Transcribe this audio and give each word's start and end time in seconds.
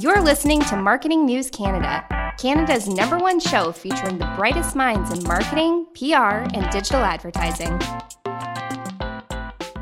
You're 0.00 0.22
listening 0.22 0.62
to 0.62 0.76
Marketing 0.76 1.26
News 1.26 1.50
Canada, 1.50 2.34
Canada's 2.38 2.88
number 2.88 3.18
one 3.18 3.38
show 3.38 3.70
featuring 3.70 4.16
the 4.16 4.32
brightest 4.34 4.74
minds 4.74 5.12
in 5.12 5.22
marketing, 5.24 5.84
PR, 5.94 6.48
and 6.56 6.70
digital 6.70 7.02
advertising. 7.02 7.78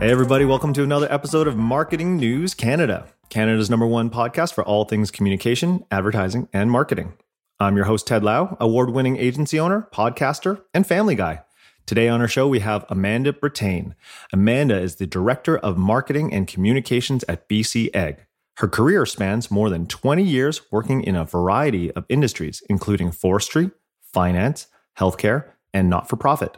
Hey, 0.00 0.10
everybody, 0.10 0.44
welcome 0.44 0.72
to 0.72 0.82
another 0.82 1.06
episode 1.08 1.46
of 1.46 1.56
Marketing 1.56 2.16
News 2.16 2.52
Canada, 2.52 3.06
Canada's 3.28 3.70
number 3.70 3.86
one 3.86 4.10
podcast 4.10 4.54
for 4.54 4.64
all 4.64 4.84
things 4.86 5.12
communication, 5.12 5.84
advertising, 5.92 6.48
and 6.52 6.68
marketing. 6.68 7.12
I'm 7.60 7.76
your 7.76 7.84
host, 7.84 8.08
Ted 8.08 8.24
Lau, 8.24 8.56
award 8.58 8.90
winning 8.90 9.18
agency 9.18 9.60
owner, 9.60 9.86
podcaster, 9.94 10.62
and 10.74 10.84
family 10.84 11.14
guy. 11.14 11.44
Today 11.86 12.08
on 12.08 12.20
our 12.20 12.26
show, 12.26 12.48
we 12.48 12.58
have 12.58 12.84
Amanda 12.88 13.32
Brattain. 13.32 13.94
Amanda 14.32 14.80
is 14.80 14.96
the 14.96 15.06
Director 15.06 15.56
of 15.56 15.78
Marketing 15.78 16.34
and 16.34 16.48
Communications 16.48 17.24
at 17.28 17.48
BC 17.48 17.94
Egg. 17.94 18.24
Her 18.58 18.66
career 18.66 19.06
spans 19.06 19.52
more 19.52 19.70
than 19.70 19.86
20 19.86 20.24
years 20.24 20.62
working 20.72 21.04
in 21.04 21.14
a 21.14 21.24
variety 21.24 21.92
of 21.92 22.04
industries, 22.08 22.60
including 22.68 23.12
forestry, 23.12 23.70
finance, 24.02 24.66
healthcare, 24.98 25.44
and 25.72 25.88
not 25.88 26.08
for 26.08 26.16
profit. 26.16 26.56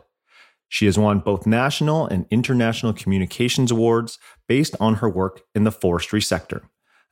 She 0.66 0.86
has 0.86 0.96
won 0.96 1.18
both 1.18 1.46
national 1.46 2.06
and 2.06 2.24
international 2.30 2.94
communications 2.94 3.70
awards 3.70 4.18
based 4.48 4.74
on 4.80 4.94
her 4.94 5.10
work 5.10 5.42
in 5.54 5.64
the 5.64 5.70
forestry 5.70 6.22
sector. 6.22 6.62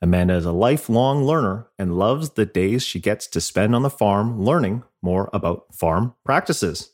Amanda 0.01 0.33
is 0.33 0.47
a 0.47 0.53
lifelong 0.53 1.23
learner 1.23 1.67
and 1.79 1.99
loves 1.99 2.31
the 2.31 2.47
days 2.47 2.83
she 2.83 2.99
gets 2.99 3.27
to 3.27 3.43
spend 3.43 3.75
on 3.75 3.83
the 3.83 3.91
farm 3.91 4.41
learning 4.41 4.85
more 5.03 5.29
about 5.35 5.67
farm 5.75 6.15
practices. 6.25 6.93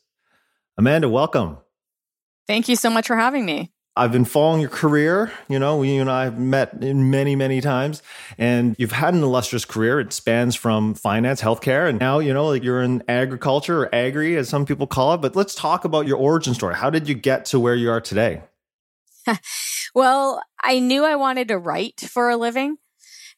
Amanda, 0.77 1.07
welcome. 1.07 1.59
Thank 2.45 2.67
you 2.67 2.75
so 2.75 2.89
much 2.89 3.07
for 3.07 3.15
having 3.15 3.45
me. 3.45 3.71
I've 3.97 4.11
been 4.11 4.25
following 4.25 4.59
your 4.59 4.69
career. 4.69 5.31
You 5.47 5.57
know, 5.57 5.81
you 5.81 6.01
and 6.01 6.11
I 6.11 6.25
have 6.25 6.37
met 6.37 6.81
many, 6.81 7.33
many 7.33 7.61
times, 7.61 8.03
and 8.37 8.75
you've 8.77 8.91
had 8.91 9.13
an 9.13 9.23
illustrious 9.23 9.63
career. 9.63 10.01
It 10.01 10.11
spans 10.11 10.53
from 10.53 10.95
finance, 10.95 11.41
healthcare, 11.41 11.87
and 11.87 11.97
now, 11.97 12.19
you 12.19 12.33
know, 12.33 12.47
like 12.47 12.61
you're 12.61 12.81
in 12.81 13.03
agriculture 13.07 13.83
or 13.83 13.95
agri, 13.95 14.35
as 14.35 14.49
some 14.49 14.65
people 14.65 14.85
call 14.85 15.13
it. 15.13 15.21
But 15.21 15.37
let's 15.37 15.55
talk 15.55 15.85
about 15.85 16.07
your 16.07 16.17
origin 16.17 16.53
story. 16.53 16.75
How 16.75 16.89
did 16.89 17.07
you 17.07 17.15
get 17.15 17.45
to 17.45 17.59
where 17.59 17.75
you 17.75 17.89
are 17.89 18.01
today? 18.01 18.41
well, 19.95 20.43
I 20.61 20.79
knew 20.79 21.05
I 21.05 21.15
wanted 21.15 21.47
to 21.47 21.57
write 21.57 22.01
for 22.01 22.29
a 22.29 22.35
living. 22.35 22.75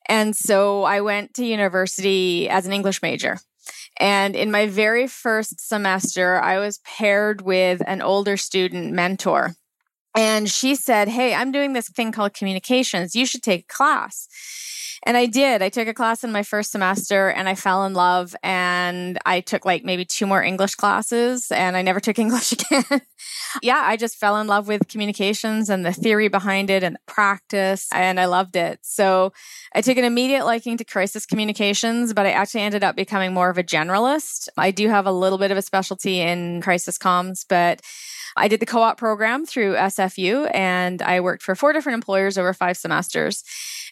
And 0.09 0.35
so 0.35 0.83
I 0.83 1.01
went 1.01 1.35
to 1.35 1.45
university 1.45 2.49
as 2.49 2.65
an 2.65 2.73
English 2.73 3.03
major. 3.03 3.37
And 3.99 4.35
in 4.35 4.49
my 4.49 4.65
very 4.65 5.05
first 5.05 5.59
semester, 5.59 6.41
I 6.41 6.57
was 6.57 6.79
paired 6.79 7.41
with 7.41 7.83
an 7.85 8.01
older 8.01 8.37
student 8.37 8.93
mentor 8.93 9.55
and 10.17 10.49
she 10.49 10.73
said, 10.73 11.07
Hey, 11.07 11.35
I'm 11.35 11.51
doing 11.51 11.73
this 11.73 11.89
thing 11.89 12.11
called 12.11 12.33
communications. 12.33 13.15
You 13.15 13.25
should 13.25 13.43
take 13.43 13.65
a 13.69 13.73
class. 13.73 14.27
And 15.03 15.15
I 15.15 15.27
did. 15.27 15.61
I 15.61 15.69
took 15.69 15.87
a 15.87 15.93
class 15.93 16.23
in 16.23 16.31
my 16.31 16.41
first 16.41 16.71
semester 16.71 17.29
and 17.29 17.47
I 17.47 17.53
fell 17.53 17.85
in 17.85 17.93
love. 17.93 18.35
And 18.41 19.19
I 19.27 19.41
took 19.41 19.63
like 19.63 19.85
maybe 19.85 20.05
two 20.05 20.25
more 20.25 20.41
English 20.41 20.73
classes 20.73 21.51
and 21.51 21.77
I 21.77 21.83
never 21.83 21.99
took 22.07 22.17
English 22.17 22.53
again. 22.53 23.01
yeah, 23.61 23.83
I 23.85 23.95
just 23.95 24.17
fell 24.17 24.37
in 24.37 24.47
love 24.47 24.67
with 24.67 24.87
communications 24.87 25.69
and 25.69 25.85
the 25.85 25.93
theory 25.93 26.29
behind 26.29 26.71
it 26.71 26.81
and 26.81 26.95
the 26.95 26.99
practice. 27.05 27.87
And 27.93 28.19
I 28.19 28.25
loved 28.25 28.55
it. 28.55 28.79
So 28.81 29.33
I 29.75 29.81
took 29.81 29.97
an 29.97 30.03
immediate 30.03 30.45
liking 30.45 30.77
to 30.77 30.83
crisis 30.83 31.27
communications, 31.27 32.11
but 32.11 32.25
I 32.25 32.31
actually 32.31 32.61
ended 32.61 32.83
up 32.83 32.95
becoming 32.95 33.35
more 33.35 33.51
of 33.51 33.59
a 33.59 33.63
generalist. 33.63 34.49
I 34.57 34.71
do 34.71 34.89
have 34.89 35.05
a 35.05 35.11
little 35.11 35.37
bit 35.37 35.51
of 35.51 35.57
a 35.57 35.61
specialty 35.61 36.21
in 36.21 36.61
crisis 36.61 36.97
comms, 36.97 37.45
but 37.47 37.81
I 38.37 38.47
did 38.47 38.59
the 38.59 38.65
co 38.65 38.81
op 38.81 38.97
program 38.97 39.45
through 39.45 39.75
SFU 39.75 40.49
and 40.53 41.01
I 41.01 41.19
worked 41.19 41.43
for 41.43 41.55
four 41.55 41.73
different 41.73 41.95
employers 41.95 42.37
over 42.37 42.53
five 42.53 42.77
semesters. 42.77 43.43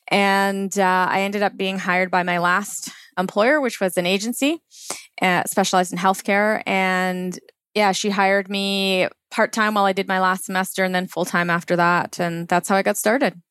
And 0.09 0.77
uh, 0.77 1.07
I 1.09 1.21
ended 1.21 1.41
up 1.41 1.57
being 1.57 1.79
hired 1.79 2.11
by 2.11 2.23
my 2.23 2.38
last 2.38 2.89
employer, 3.17 3.59
which 3.59 3.79
was 3.79 3.97
an 3.97 4.05
agency 4.05 4.61
uh, 5.21 5.43
specialized 5.45 5.91
in 5.91 5.97
healthcare. 5.97 6.61
And 6.66 7.38
yeah, 7.73 7.91
she 7.91 8.09
hired 8.09 8.49
me 8.49 9.07
part 9.31 9.51
time 9.51 9.73
while 9.73 9.85
I 9.85 9.94
did 9.94 10.07
my 10.07 10.19
last 10.19 10.45
semester 10.45 10.84
and 10.84 10.94
then 10.94 11.07
full 11.07 11.25
time 11.25 11.50
after 11.50 11.75
that. 11.75 12.19
And 12.19 12.47
that's 12.47 12.69
how 12.69 12.75
I 12.75 12.84
got 12.84 12.97
started. 12.97 13.41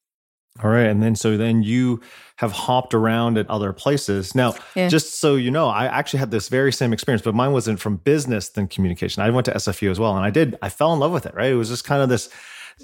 All 0.62 0.70
right. 0.70 0.86
And 0.86 1.02
then 1.02 1.16
so 1.16 1.36
then 1.36 1.62
you 1.62 2.00
have 2.36 2.52
hopped 2.52 2.94
around 2.94 3.38
at 3.38 3.48
other 3.50 3.72
places. 3.72 4.34
Now, 4.34 4.54
yeah. 4.76 4.88
just 4.88 5.18
so 5.18 5.34
you 5.34 5.50
know, 5.50 5.68
I 5.68 5.86
actually 5.86 6.20
had 6.20 6.30
this 6.30 6.48
very 6.48 6.72
same 6.72 6.92
experience, 6.92 7.22
but 7.22 7.34
mine 7.34 7.52
wasn't 7.52 7.80
from 7.80 7.96
business 7.96 8.50
than 8.50 8.68
communication. 8.68 9.22
I 9.22 9.30
went 9.30 9.46
to 9.46 9.52
SFU 9.52 9.90
as 9.90 9.98
well. 9.98 10.16
And 10.16 10.24
I 10.24 10.30
did, 10.30 10.56
I 10.62 10.68
fell 10.68 10.92
in 10.92 11.00
love 11.00 11.12
with 11.12 11.26
it, 11.26 11.34
right? 11.34 11.50
It 11.50 11.56
was 11.56 11.68
just 11.68 11.84
kind 11.84 12.02
of 12.02 12.08
this 12.08 12.28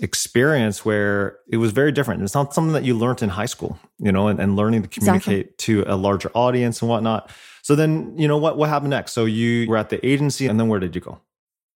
experience 0.02 0.84
where 0.84 1.38
it 1.48 1.58
was 1.58 1.72
very 1.72 1.92
different. 1.92 2.22
It's 2.22 2.34
not 2.34 2.54
something 2.54 2.72
that 2.72 2.84
you 2.84 2.96
learned 2.96 3.22
in 3.22 3.28
high 3.28 3.46
school, 3.46 3.78
you 3.98 4.10
know, 4.10 4.28
and, 4.28 4.40
and 4.40 4.56
learning 4.56 4.82
to 4.82 4.88
communicate 4.88 5.46
exactly. 5.46 5.84
to 5.84 5.84
a 5.86 5.96
larger 5.96 6.30
audience 6.34 6.82
and 6.82 6.88
whatnot. 6.88 7.30
So 7.62 7.76
then, 7.76 8.16
you 8.18 8.26
know, 8.26 8.38
what 8.38 8.56
what 8.56 8.68
happened 8.68 8.90
next? 8.90 9.12
So 9.12 9.26
you 9.26 9.68
were 9.68 9.76
at 9.76 9.90
the 9.90 10.04
agency 10.06 10.46
and 10.46 10.58
then 10.58 10.68
where 10.68 10.80
did 10.80 10.94
you 10.94 11.00
go? 11.00 11.20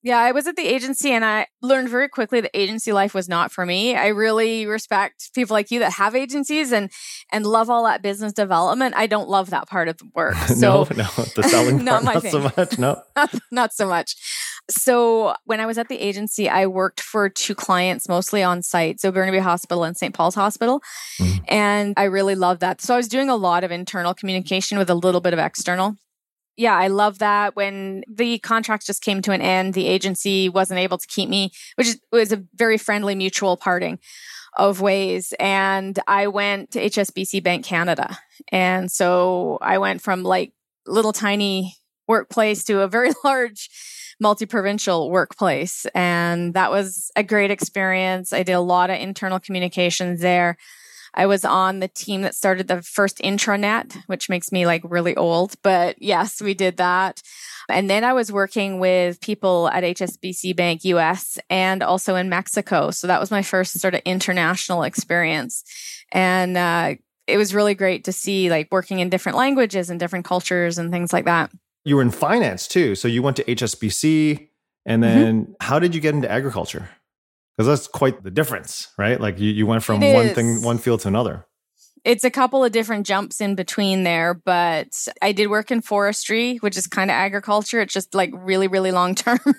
Yeah, 0.03 0.17
I 0.17 0.31
was 0.31 0.47
at 0.47 0.55
the 0.55 0.65
agency 0.65 1.11
and 1.11 1.23
I 1.23 1.45
learned 1.61 1.89
very 1.89 2.09
quickly 2.09 2.41
that 2.41 2.49
agency 2.57 2.91
life 2.91 3.13
was 3.13 3.29
not 3.29 3.51
for 3.51 3.67
me. 3.67 3.95
I 3.95 4.07
really 4.07 4.65
respect 4.65 5.29
people 5.35 5.53
like 5.53 5.69
you 5.69 5.79
that 5.79 5.93
have 5.93 6.15
agencies 6.15 6.71
and 6.71 6.89
and 7.31 7.45
love 7.45 7.69
all 7.69 7.83
that 7.85 8.01
business 8.01 8.33
development. 8.33 8.95
I 8.97 9.05
don't 9.05 9.29
love 9.29 9.51
that 9.51 9.67
part 9.67 9.87
of 9.87 9.97
the 9.97 10.09
work. 10.15 10.35
So 10.61 10.87
no, 10.91 11.03
no, 11.03 11.07
the 11.35 11.43
selling 11.47 11.83
not 11.83 12.03
part, 12.03 12.15
not 12.15 12.21
thing. 12.23 12.31
so 12.31 12.39
much. 12.55 12.77
No, 12.77 13.01
not, 13.15 13.35
not 13.51 13.73
so 13.73 13.87
much. 13.87 14.15
So 14.69 15.33
when 15.45 15.59
I 15.59 15.65
was 15.65 15.77
at 15.77 15.87
the 15.87 15.99
agency, 15.99 16.49
I 16.49 16.65
worked 16.67 16.99
for 16.99 17.29
two 17.29 17.55
clients 17.55 18.07
mostly 18.07 18.43
on 18.43 18.61
site, 18.61 18.99
so 18.99 19.11
Burnaby 19.11 19.39
Hospital 19.39 19.83
and 19.83 19.97
St. 19.97 20.13
Paul's 20.13 20.35
Hospital, 20.35 20.81
mm. 21.19 21.43
and 21.47 21.93
I 21.97 22.03
really 22.03 22.35
loved 22.35 22.61
that. 22.61 22.81
So 22.81 22.93
I 22.93 22.97
was 22.97 23.07
doing 23.07 23.29
a 23.29 23.35
lot 23.35 23.63
of 23.63 23.71
internal 23.71 24.13
communication 24.13 24.77
with 24.77 24.89
a 24.89 24.95
little 24.95 25.21
bit 25.21 25.33
of 25.33 25.39
external 25.39 25.95
yeah, 26.57 26.75
I 26.75 26.87
love 26.87 27.19
that. 27.19 27.55
When 27.55 28.03
the 28.07 28.39
contract 28.39 28.85
just 28.85 29.01
came 29.01 29.21
to 29.23 29.31
an 29.31 29.41
end, 29.41 29.73
the 29.73 29.87
agency 29.87 30.49
wasn't 30.49 30.79
able 30.79 30.97
to 30.97 31.07
keep 31.07 31.29
me, 31.29 31.51
which 31.75 31.95
was 32.11 32.31
a 32.31 32.43
very 32.55 32.77
friendly 32.77 33.15
mutual 33.15 33.57
parting 33.57 33.99
of 34.57 34.81
ways. 34.81 35.33
And 35.39 35.97
I 36.07 36.27
went 36.27 36.71
to 36.71 36.79
HSBC 36.79 37.43
Bank 37.43 37.65
Canada. 37.65 38.17
And 38.51 38.91
so 38.91 39.57
I 39.61 39.77
went 39.77 40.01
from 40.01 40.23
like 40.23 40.53
little 40.85 41.13
tiny 41.13 41.75
workplace 42.07 42.63
to 42.65 42.81
a 42.81 42.87
very 42.87 43.11
large 43.23 43.69
multi 44.19 44.45
provincial 44.45 45.09
workplace. 45.09 45.85
And 45.95 46.53
that 46.53 46.69
was 46.69 47.11
a 47.15 47.23
great 47.23 47.49
experience. 47.51 48.33
I 48.33 48.43
did 48.43 48.53
a 48.53 48.61
lot 48.61 48.89
of 48.89 48.99
internal 48.99 49.39
communications 49.39 50.21
there. 50.21 50.57
I 51.13 51.25
was 51.25 51.43
on 51.43 51.79
the 51.79 51.87
team 51.87 52.21
that 52.21 52.35
started 52.35 52.67
the 52.67 52.81
first 52.81 53.17
intranet, 53.19 53.95
which 54.07 54.29
makes 54.29 54.51
me 54.51 54.65
like 54.65 54.81
really 54.85 55.15
old, 55.15 55.55
but 55.61 56.01
yes, 56.01 56.41
we 56.41 56.53
did 56.53 56.77
that. 56.77 57.21
And 57.69 57.89
then 57.89 58.03
I 58.03 58.13
was 58.13 58.31
working 58.31 58.79
with 58.79 59.19
people 59.21 59.69
at 59.69 59.83
HSBC 59.83 60.55
Bank 60.55 60.83
US 60.85 61.37
and 61.49 61.83
also 61.83 62.15
in 62.15 62.29
Mexico. 62.29 62.91
So 62.91 63.07
that 63.07 63.19
was 63.19 63.31
my 63.31 63.41
first 63.41 63.79
sort 63.79 63.93
of 63.93 64.01
international 64.05 64.83
experience. 64.83 65.63
And 66.11 66.57
uh, 66.57 66.95
it 67.27 67.37
was 67.37 67.53
really 67.53 67.75
great 67.75 68.05
to 68.05 68.11
see 68.11 68.49
like 68.49 68.67
working 68.71 68.99
in 68.99 69.09
different 69.09 69.37
languages 69.37 69.89
and 69.89 69.99
different 69.99 70.25
cultures 70.25 70.77
and 70.77 70.91
things 70.91 71.13
like 71.13 71.25
that. 71.25 71.51
You 71.83 71.95
were 71.95 72.01
in 72.01 72.11
finance 72.11 72.67
too. 72.67 72.95
So 72.95 73.07
you 73.07 73.21
went 73.21 73.37
to 73.37 73.43
HSBC. 73.43 74.47
And 74.85 75.03
mm-hmm. 75.03 75.19
then 75.19 75.41
mm-hmm. 75.43 75.51
how 75.61 75.79
did 75.79 75.93
you 75.93 76.01
get 76.01 76.15
into 76.15 76.29
agriculture? 76.29 76.89
Because 77.57 77.67
that's 77.67 77.87
quite 77.87 78.23
the 78.23 78.31
difference, 78.31 78.87
right? 78.97 79.19
Like 79.19 79.39
you, 79.39 79.51
you 79.51 79.65
went 79.65 79.83
from 79.83 79.99
one 79.99 80.29
thing, 80.29 80.61
one 80.63 80.77
field 80.77 81.01
to 81.01 81.09
another. 81.09 81.45
It's 82.03 82.23
a 82.23 82.31
couple 82.31 82.63
of 82.63 82.71
different 82.71 83.05
jumps 83.05 83.41
in 83.41 83.53
between 83.53 84.03
there, 84.03 84.33
but 84.33 84.87
I 85.21 85.33
did 85.33 85.47
work 85.47 85.69
in 85.69 85.81
forestry, 85.81 86.57
which 86.57 86.77
is 86.77 86.87
kind 86.87 87.11
of 87.11 87.15
agriculture. 87.15 87.79
It's 87.79 87.93
just 87.93 88.15
like 88.15 88.31
really, 88.33 88.67
really 88.67 88.91
long 88.91 89.15
term. 89.15 89.39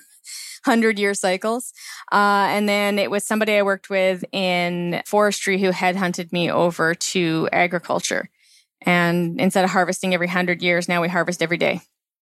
100 0.65 0.99
year 0.99 1.15
cycles. 1.15 1.73
Uh, 2.13 2.47
and 2.51 2.69
then 2.69 2.99
it 2.99 3.11
was 3.11 3.25
somebody 3.25 3.55
I 3.55 3.63
worked 3.63 3.91
with 3.91 4.25
in 4.33 5.03
forestry 5.07 5.61
who 5.61 5.73
headhunted 5.73 6.33
me 6.33 6.51
over 6.51 6.95
to 6.95 7.49
agriculture. 7.53 8.31
And 8.83 9.41
instead 9.41 9.65
of 9.65 9.71
harvesting 9.71 10.15
every 10.15 10.27
100 10.27 10.63
years, 10.63 10.89
now 10.89 11.03
we 11.03 11.09
harvest 11.09 11.43
every 11.43 11.57
day. 11.57 11.81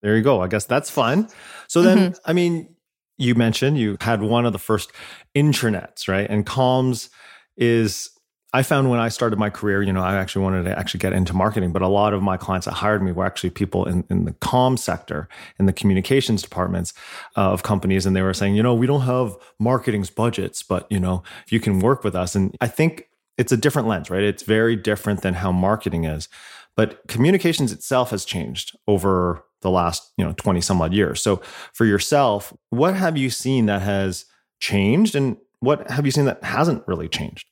There 0.02 0.16
you 0.16 0.22
go. 0.22 0.40
I 0.40 0.48
guess 0.48 0.64
that's 0.64 0.90
fun. 0.90 1.28
So 1.68 1.82
then, 1.82 1.98
mm-hmm. 1.98 2.18
I 2.24 2.32
mean, 2.32 2.75
you 3.18 3.34
mentioned 3.34 3.78
you 3.78 3.96
had 4.00 4.22
one 4.22 4.46
of 4.46 4.52
the 4.52 4.58
first 4.58 4.92
intranets, 5.34 6.08
right? 6.08 6.28
And 6.28 6.44
comms 6.46 7.08
is 7.56 8.10
I 8.52 8.62
found 8.62 8.90
when 8.90 9.00
I 9.00 9.08
started 9.08 9.38
my 9.38 9.50
career, 9.50 9.82
you 9.82 9.92
know, 9.92 10.02
I 10.02 10.16
actually 10.16 10.42
wanted 10.42 10.64
to 10.64 10.78
actually 10.78 11.00
get 11.00 11.12
into 11.12 11.34
marketing, 11.34 11.72
but 11.72 11.82
a 11.82 11.88
lot 11.88 12.14
of 12.14 12.22
my 12.22 12.36
clients 12.36 12.64
that 12.64 12.72
hired 12.72 13.02
me 13.02 13.12
were 13.12 13.26
actually 13.26 13.50
people 13.50 13.86
in, 13.86 14.04
in 14.08 14.24
the 14.24 14.32
comm 14.32 14.78
sector, 14.78 15.28
in 15.58 15.66
the 15.66 15.72
communications 15.72 16.42
departments 16.42 16.94
uh, 17.36 17.52
of 17.52 17.62
companies. 17.62 18.06
And 18.06 18.16
they 18.16 18.22
were 18.22 18.32
saying, 18.32 18.56
you 18.56 18.62
know, 18.62 18.74
we 18.74 18.86
don't 18.86 19.02
have 19.02 19.36
marketing's 19.58 20.10
budgets, 20.10 20.62
but, 20.62 20.86
you 20.90 21.00
know, 21.00 21.22
you 21.48 21.60
can 21.60 21.80
work 21.80 22.02
with 22.02 22.14
us. 22.14 22.34
And 22.34 22.56
I 22.60 22.68
think 22.68 23.08
it's 23.36 23.52
a 23.52 23.56
different 23.58 23.88
lens, 23.88 24.08
right? 24.08 24.22
It's 24.22 24.42
very 24.42 24.76
different 24.76 25.22
than 25.22 25.34
how 25.34 25.52
marketing 25.52 26.04
is. 26.04 26.28
But 26.76 27.06
communications 27.08 27.72
itself 27.72 28.10
has 28.10 28.24
changed 28.24 28.76
over 28.86 29.44
the 29.66 29.70
last, 29.70 30.12
you 30.16 30.24
know, 30.24 30.32
20 30.32 30.60
some 30.60 30.80
odd 30.80 30.94
years. 30.94 31.20
So 31.20 31.42
for 31.74 31.84
yourself, 31.84 32.54
what 32.70 32.94
have 32.94 33.18
you 33.18 33.28
seen 33.28 33.66
that 33.66 33.82
has 33.82 34.24
changed 34.60 35.14
and 35.16 35.36
what 35.60 35.90
have 35.90 36.06
you 36.06 36.12
seen 36.12 36.26
that 36.26 36.42
hasn't 36.44 36.86
really 36.86 37.08
changed? 37.08 37.46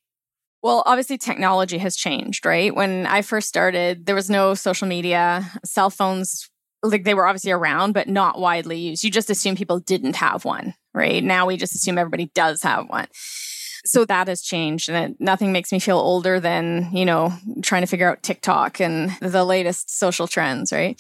Well, 0.62 0.82
obviously, 0.87 1.19
technology 1.19 1.76
has 1.78 1.96
changed, 1.96 2.46
right? 2.46 2.75
When 2.75 3.05
I 3.06 3.20
first 3.20 3.49
started, 3.49 4.06
there 4.06 4.14
was 4.14 4.31
no 4.31 4.55
social 4.55 4.88
media. 4.88 5.50
Cell 5.64 5.90
phones, 5.90 6.49
like 6.82 7.05
they 7.05 7.12
were 7.12 7.26
obviously 7.26 7.50
around, 7.50 7.93
but 7.93 8.08
not 8.08 8.38
widely 8.38 8.78
used. 8.78 9.05
You 9.05 9.11
just 9.11 9.28
assume 9.28 9.56
people 9.56 9.81
didn't 9.81 10.16
have 10.16 10.44
one, 10.44 10.75
right? 10.94 11.22
Now 11.22 11.46
we 11.46 11.58
just 11.58 11.75
assume 11.75 11.99
everybody 11.99 12.31
does 12.34 12.62
have 12.62 12.88
one. 12.88 13.08
So 13.84 14.06
that 14.06 14.28
has 14.28 14.40
changed. 14.40 14.88
And 14.88 15.12
it, 15.12 15.20
nothing 15.20 15.52
makes 15.52 15.70
me 15.70 15.78
feel 15.78 15.99
older 15.99 16.40
than, 16.40 16.88
you 16.93 17.05
know, 17.05 17.34
trying 17.62 17.82
to 17.82 17.87
figure 17.87 18.11
out 18.11 18.22
TikTok 18.22 18.81
and 18.81 19.11
the 19.20 19.44
latest 19.44 19.90
social 19.90 20.26
trends, 20.26 20.72
right? 20.72 20.99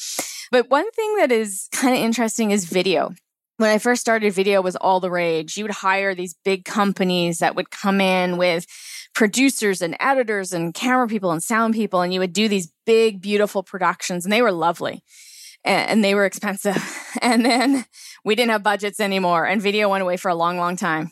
But 0.54 0.70
one 0.70 0.88
thing 0.92 1.16
that 1.16 1.32
is 1.32 1.68
kind 1.72 1.96
of 1.96 2.00
interesting 2.00 2.52
is 2.52 2.64
video 2.64 3.10
when 3.56 3.70
I 3.70 3.78
first 3.78 4.00
started, 4.00 4.32
video 4.32 4.62
was 4.62 4.76
all 4.76 5.00
the 5.00 5.10
rage. 5.10 5.56
You 5.56 5.64
would 5.64 5.72
hire 5.72 6.14
these 6.14 6.36
big 6.44 6.64
companies 6.64 7.38
that 7.38 7.56
would 7.56 7.72
come 7.72 8.00
in 8.00 8.36
with 8.36 8.64
producers 9.16 9.82
and 9.82 9.96
editors 9.98 10.52
and 10.52 10.72
camera 10.72 11.08
people 11.08 11.32
and 11.32 11.42
sound 11.42 11.74
people, 11.74 12.02
and 12.02 12.14
you 12.14 12.20
would 12.20 12.32
do 12.32 12.46
these 12.46 12.72
big, 12.86 13.20
beautiful 13.20 13.64
productions, 13.64 14.24
and 14.24 14.32
they 14.32 14.42
were 14.42 14.52
lovely 14.52 15.02
and 15.64 16.04
they 16.04 16.14
were 16.14 16.24
expensive. 16.24 16.80
And 17.20 17.44
then 17.44 17.84
we 18.24 18.36
didn't 18.36 18.52
have 18.52 18.62
budgets 18.62 19.00
anymore, 19.00 19.46
and 19.46 19.60
video 19.60 19.88
went 19.88 20.02
away 20.02 20.18
for 20.18 20.28
a 20.28 20.36
long, 20.36 20.56
long 20.56 20.76
time. 20.76 21.10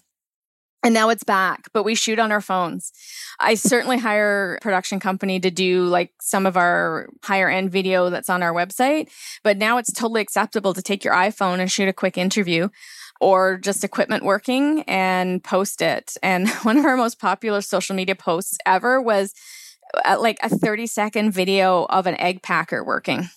And 0.85 0.93
now 0.95 1.11
it's 1.11 1.23
back, 1.23 1.69
but 1.73 1.85
we 1.85 1.95
shoot 1.95 2.19
on 2.19 2.33
our 2.33 2.41
phones. 2.41 2.93
I 3.39 3.55
certainly 3.55 3.99
hire 3.99 4.57
a 4.57 4.61
production 4.61 4.99
company 4.99 5.39
to 5.39 5.51
do 5.51 5.85
like 5.85 6.11
some 6.21 6.45
of 6.45 6.57
our 6.57 7.09
higher 7.23 7.49
end 7.49 7.71
video 7.71 8.11
that's 8.11 8.29
on 8.29 8.43
our 8.43 8.53
website, 8.53 9.09
but 9.45 9.59
now 9.59 9.79
it's 9.79 9.93
totally 9.93 10.21
acceptable 10.21 10.75
to 10.75 10.83
take 10.83 11.05
your 11.05 11.15
iPhone 11.15 11.61
and 11.61 11.71
shoot 11.71 11.89
a 11.89 11.93
quick 11.93 12.19
interview 12.19 12.69
or 13.21 13.57
just 13.59 13.85
equipment 13.85 14.25
working 14.25 14.83
and 14.89 15.45
post 15.45 15.81
it. 15.81 16.17
And 16.23 16.49
one 16.63 16.77
of 16.77 16.85
our 16.85 16.97
most 16.97 17.21
popular 17.21 17.61
social 17.61 17.95
media 17.95 18.17
posts 18.17 18.59
ever 18.67 19.01
was 19.01 19.35
uh, 20.05 20.19
like 20.21 20.39
a 20.43 20.49
30 20.49 20.89
second 20.89 21.31
video 21.31 21.85
of 21.85 22.09
an 22.09 22.19
egg 22.21 22.43
packer 22.43 22.83
working. 22.83 23.29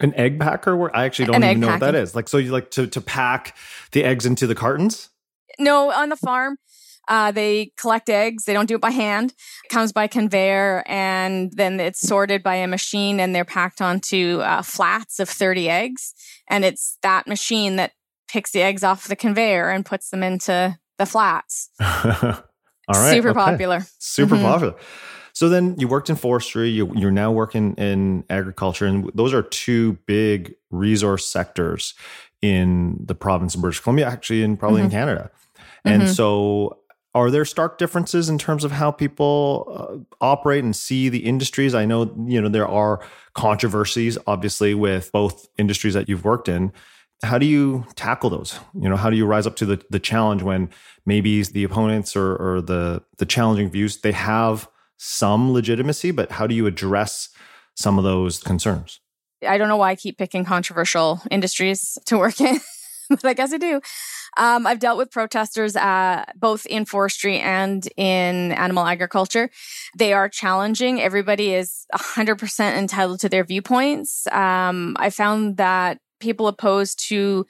An 0.00 0.14
egg 0.14 0.40
packer? 0.40 0.94
I 0.96 1.04
actually 1.04 1.26
don't 1.26 1.36
An 1.36 1.44
even 1.44 1.60
know 1.60 1.66
packing. 1.68 1.80
what 1.80 1.92
that 1.92 1.98
is. 1.98 2.14
Like, 2.14 2.28
so 2.28 2.38
you 2.38 2.52
like 2.52 2.70
to, 2.72 2.86
to 2.86 3.00
pack 3.00 3.56
the 3.92 4.04
eggs 4.04 4.24
into 4.24 4.46
the 4.46 4.54
cartons? 4.54 5.10
No, 5.58 5.90
on 5.90 6.08
the 6.08 6.16
farm. 6.16 6.56
Uh, 7.08 7.30
they 7.30 7.70
collect 7.76 8.08
eggs. 8.08 8.44
They 8.44 8.52
don't 8.52 8.66
do 8.66 8.74
it 8.74 8.80
by 8.80 8.90
hand. 8.90 9.32
It 9.64 9.68
comes 9.68 9.92
by 9.92 10.08
conveyor 10.08 10.82
and 10.86 11.52
then 11.54 11.78
it's 11.78 12.00
sorted 12.00 12.42
by 12.42 12.56
a 12.56 12.66
machine 12.66 13.20
and 13.20 13.34
they're 13.34 13.44
packed 13.44 13.80
onto 13.80 14.40
uh, 14.40 14.62
flats 14.62 15.20
of 15.20 15.28
30 15.28 15.68
eggs. 15.68 16.14
And 16.48 16.64
it's 16.64 16.98
that 17.02 17.28
machine 17.28 17.76
that 17.76 17.92
picks 18.28 18.50
the 18.50 18.62
eggs 18.62 18.82
off 18.82 19.06
the 19.06 19.16
conveyor 19.16 19.70
and 19.70 19.86
puts 19.86 20.10
them 20.10 20.22
into 20.22 20.76
the 20.98 21.06
flats. 21.06 21.70
All 21.80 21.90
right. 22.88 23.14
Super 23.14 23.30
okay. 23.30 23.38
popular. 23.38 23.86
Super 23.98 24.34
mm-hmm. 24.34 24.44
popular. 24.44 24.74
So 25.32 25.50
then 25.50 25.74
you 25.78 25.86
worked 25.86 26.08
in 26.08 26.16
forestry, 26.16 26.70
you, 26.70 26.90
are 27.06 27.10
now 27.10 27.30
working 27.30 27.74
in 27.74 28.24
agriculture, 28.30 28.86
and 28.86 29.10
those 29.14 29.34
are 29.34 29.42
two 29.42 29.98
big 30.06 30.54
resource 30.70 31.28
sectors 31.28 31.92
in 32.40 32.96
the 33.04 33.14
province 33.14 33.54
of 33.54 33.60
British 33.60 33.80
Columbia, 33.80 34.06
actually, 34.06 34.42
and 34.42 34.58
probably 34.58 34.78
mm-hmm. 34.78 34.86
in 34.86 34.92
Canada. 34.92 35.30
And 35.86 36.02
mm-hmm. 36.02 36.12
so, 36.12 36.78
are 37.14 37.30
there 37.30 37.46
stark 37.46 37.78
differences 37.78 38.28
in 38.28 38.36
terms 38.36 38.62
of 38.62 38.72
how 38.72 38.90
people 38.90 39.66
uh, 40.20 40.24
operate 40.24 40.62
and 40.62 40.76
see 40.76 41.08
the 41.08 41.20
industries? 41.20 41.74
I 41.74 41.86
know, 41.86 42.14
you 42.26 42.40
know, 42.40 42.48
there 42.48 42.68
are 42.68 43.00
controversies, 43.34 44.18
obviously, 44.26 44.74
with 44.74 45.10
both 45.12 45.46
industries 45.56 45.94
that 45.94 46.08
you've 46.08 46.24
worked 46.24 46.48
in. 46.48 46.72
How 47.22 47.38
do 47.38 47.46
you 47.46 47.86
tackle 47.94 48.28
those? 48.28 48.58
You 48.74 48.90
know, 48.90 48.96
how 48.96 49.08
do 49.08 49.16
you 49.16 49.24
rise 49.24 49.46
up 49.46 49.56
to 49.56 49.64
the, 49.66 49.82
the 49.88 49.98
challenge 49.98 50.42
when 50.42 50.68
maybe 51.06 51.42
the 51.42 51.64
opponents 51.64 52.14
or, 52.14 52.36
or 52.36 52.60
the 52.60 53.02
the 53.16 53.24
challenging 53.24 53.70
views 53.70 54.02
they 54.02 54.12
have 54.12 54.68
some 54.98 55.52
legitimacy, 55.52 56.10
but 56.10 56.32
how 56.32 56.46
do 56.46 56.54
you 56.54 56.66
address 56.66 57.28
some 57.74 57.98
of 57.98 58.04
those 58.04 58.42
concerns? 58.42 59.00
I 59.46 59.58
don't 59.58 59.68
know 59.68 59.76
why 59.76 59.90
I 59.90 59.96
keep 59.96 60.18
picking 60.18 60.44
controversial 60.44 61.20
industries 61.30 61.98
to 62.06 62.18
work 62.18 62.40
in, 62.40 62.60
but 63.10 63.24
I 63.24 63.34
guess 63.34 63.52
I 63.52 63.58
do. 63.58 63.80
Um, 64.36 64.66
I've 64.66 64.78
dealt 64.78 64.98
with 64.98 65.10
protesters 65.10 65.76
uh, 65.76 66.24
both 66.36 66.66
in 66.66 66.84
forestry 66.84 67.38
and 67.38 67.86
in 67.96 68.52
animal 68.52 68.86
agriculture. 68.86 69.50
They 69.96 70.12
are 70.12 70.28
challenging. 70.28 71.00
Everybody 71.00 71.54
is 71.54 71.86
100% 71.94 72.76
entitled 72.76 73.20
to 73.20 73.28
their 73.28 73.44
viewpoints. 73.44 74.26
Um, 74.28 74.96
I 74.98 75.10
found 75.10 75.56
that 75.56 75.98
people 76.20 76.48
opposed 76.48 77.08
to 77.08 77.46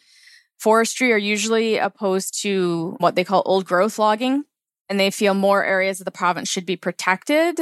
forestry 0.58 1.12
are 1.12 1.18
usually 1.18 1.78
opposed 1.78 2.40
to 2.42 2.96
what 2.98 3.14
they 3.14 3.24
call 3.24 3.42
old 3.44 3.64
growth 3.64 3.98
logging, 3.98 4.44
and 4.88 4.98
they 4.98 5.10
feel 5.10 5.34
more 5.34 5.64
areas 5.64 6.00
of 6.00 6.04
the 6.04 6.10
province 6.10 6.48
should 6.48 6.66
be 6.66 6.76
protected. 6.76 7.60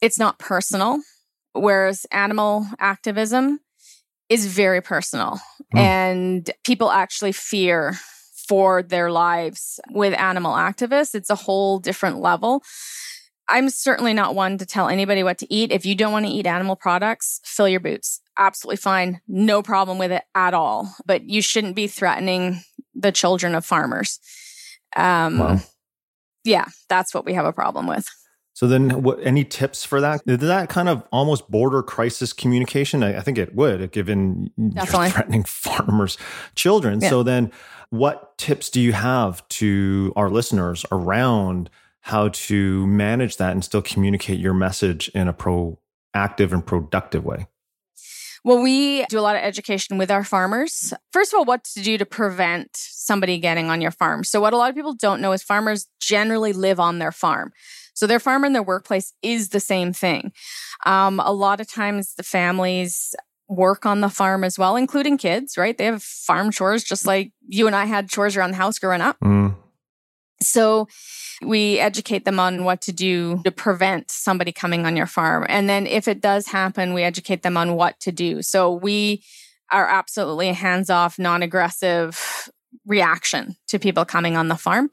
It's 0.00 0.18
not 0.18 0.38
personal, 0.38 1.00
whereas 1.52 2.06
animal 2.10 2.66
activism 2.78 3.60
is 4.28 4.46
very 4.46 4.80
personal, 4.80 5.40
mm. 5.74 5.78
and 5.78 6.50
people 6.64 6.90
actually 6.90 7.32
fear 7.32 7.96
for 8.46 8.82
their 8.82 9.10
lives 9.10 9.80
with 9.90 10.14
animal 10.14 10.54
activists. 10.54 11.14
It's 11.14 11.30
a 11.30 11.34
whole 11.34 11.78
different 11.78 12.18
level. 12.18 12.62
I'm 13.48 13.70
certainly 13.70 14.12
not 14.12 14.34
one 14.34 14.58
to 14.58 14.66
tell 14.66 14.88
anybody 14.88 15.22
what 15.22 15.38
to 15.38 15.52
eat. 15.52 15.70
If 15.70 15.86
you 15.86 15.94
don't 15.94 16.12
want 16.12 16.26
to 16.26 16.32
eat 16.32 16.46
animal 16.46 16.74
products, 16.76 17.40
fill 17.44 17.68
your 17.68 17.80
boots. 17.80 18.20
Absolutely 18.36 18.76
fine. 18.76 19.20
No 19.28 19.62
problem 19.62 19.98
with 19.98 20.10
it 20.10 20.24
at 20.34 20.52
all. 20.52 20.94
But 21.06 21.28
you 21.28 21.42
shouldn't 21.42 21.76
be 21.76 21.86
threatening 21.86 22.60
the 22.94 23.12
children 23.12 23.54
of 23.54 23.64
farmers. 23.64 24.18
Um, 24.96 25.38
wow. 25.38 25.60
Yeah, 26.44 26.66
that's 26.88 27.14
what 27.14 27.24
we 27.24 27.34
have 27.34 27.44
a 27.44 27.52
problem 27.52 27.86
with. 27.86 28.08
So 28.56 28.66
then, 28.66 29.02
what, 29.02 29.18
any 29.22 29.44
tips 29.44 29.84
for 29.84 30.00
that? 30.00 30.24
Did 30.24 30.40
that 30.40 30.70
kind 30.70 30.88
of 30.88 31.02
almost 31.12 31.50
border 31.50 31.82
crisis 31.82 32.32
communication? 32.32 33.02
I, 33.02 33.18
I 33.18 33.20
think 33.20 33.36
it 33.36 33.54
would, 33.54 33.92
given 33.92 34.50
threatening 34.86 35.44
farmers' 35.46 36.16
children. 36.54 37.00
Yeah. 37.02 37.10
So 37.10 37.22
then, 37.22 37.52
what 37.90 38.38
tips 38.38 38.70
do 38.70 38.80
you 38.80 38.94
have 38.94 39.46
to 39.48 40.10
our 40.16 40.30
listeners 40.30 40.86
around 40.90 41.68
how 42.00 42.28
to 42.28 42.86
manage 42.86 43.36
that 43.36 43.52
and 43.52 43.62
still 43.62 43.82
communicate 43.82 44.40
your 44.40 44.54
message 44.54 45.08
in 45.08 45.28
a 45.28 45.34
proactive 45.34 46.52
and 46.52 46.64
productive 46.64 47.26
way? 47.26 47.48
Well, 48.42 48.62
we 48.62 49.04
do 49.10 49.18
a 49.18 49.20
lot 49.20 49.36
of 49.36 49.42
education 49.42 49.98
with 49.98 50.10
our 50.10 50.24
farmers. 50.24 50.94
First 51.12 51.34
of 51.34 51.38
all, 51.38 51.44
what 51.44 51.64
to 51.74 51.82
do 51.82 51.98
to 51.98 52.06
prevent 52.06 52.70
somebody 52.72 53.36
getting 53.36 53.68
on 53.68 53.82
your 53.82 53.90
farm. 53.90 54.24
So, 54.24 54.40
what 54.40 54.54
a 54.54 54.56
lot 54.56 54.70
of 54.70 54.74
people 54.74 54.94
don't 54.94 55.20
know 55.20 55.32
is 55.32 55.42
farmers 55.42 55.88
generally 56.00 56.54
live 56.54 56.80
on 56.80 57.00
their 57.00 57.12
farm. 57.12 57.52
So, 57.96 58.06
their 58.06 58.20
farm 58.20 58.44
and 58.44 58.54
their 58.54 58.62
workplace 58.62 59.12
is 59.22 59.48
the 59.48 59.60
same 59.60 59.92
thing. 59.92 60.32
Um, 60.84 61.18
a 61.18 61.32
lot 61.32 61.60
of 61.60 61.68
times, 61.68 62.14
the 62.14 62.22
families 62.22 63.14
work 63.48 63.86
on 63.86 64.00
the 64.00 64.08
farm 64.08 64.44
as 64.44 64.58
well, 64.58 64.76
including 64.76 65.18
kids, 65.18 65.56
right? 65.56 65.76
They 65.76 65.86
have 65.86 66.02
farm 66.02 66.50
chores 66.50 66.84
just 66.84 67.06
like 67.06 67.32
you 67.46 67.66
and 67.66 67.76
I 67.76 67.84
had 67.84 68.08
chores 68.08 68.36
around 68.36 68.52
the 68.52 68.56
house 68.56 68.78
growing 68.78 69.00
up. 69.00 69.18
Mm. 69.20 69.54
So 70.42 70.88
we 71.42 71.78
educate 71.78 72.24
them 72.24 72.40
on 72.40 72.64
what 72.64 72.80
to 72.82 72.92
do 72.92 73.40
to 73.44 73.50
prevent 73.50 74.10
somebody 74.10 74.52
coming 74.52 74.86
on 74.86 74.96
your 74.96 75.06
farm. 75.06 75.46
And 75.48 75.68
then 75.68 75.86
if 75.86 76.08
it 76.08 76.20
does 76.20 76.48
happen, 76.48 76.94
we 76.94 77.02
educate 77.02 77.42
them 77.42 77.56
on 77.56 77.76
what 77.76 77.98
to 78.00 78.12
do. 78.12 78.42
So 78.42 78.72
we 78.72 79.22
are 79.70 79.88
absolutely 79.88 80.48
a 80.48 80.54
hands 80.54 80.90
off, 80.90 81.18
non 81.18 81.42
aggressive 81.42 82.50
reaction 82.86 83.56
to 83.68 83.78
people 83.78 84.04
coming 84.04 84.36
on 84.36 84.48
the 84.48 84.56
farm. 84.56 84.90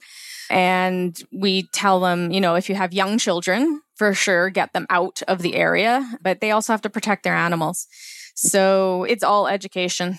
And 0.50 1.20
we 1.32 1.68
tell 1.72 2.00
them, 2.00 2.30
you 2.30 2.40
know, 2.40 2.54
if 2.54 2.68
you 2.68 2.74
have 2.74 2.92
young 2.92 3.18
children, 3.18 3.80
for 3.96 4.14
sure, 4.14 4.50
get 4.50 4.72
them 4.72 4.86
out 4.90 5.22
of 5.28 5.42
the 5.42 5.54
area, 5.54 6.08
but 6.20 6.40
they 6.40 6.50
also 6.50 6.72
have 6.72 6.82
to 6.82 6.90
protect 6.90 7.22
their 7.22 7.34
animals. 7.34 7.86
So 8.34 9.04
it's 9.04 9.22
all 9.22 9.46
education. 9.46 10.18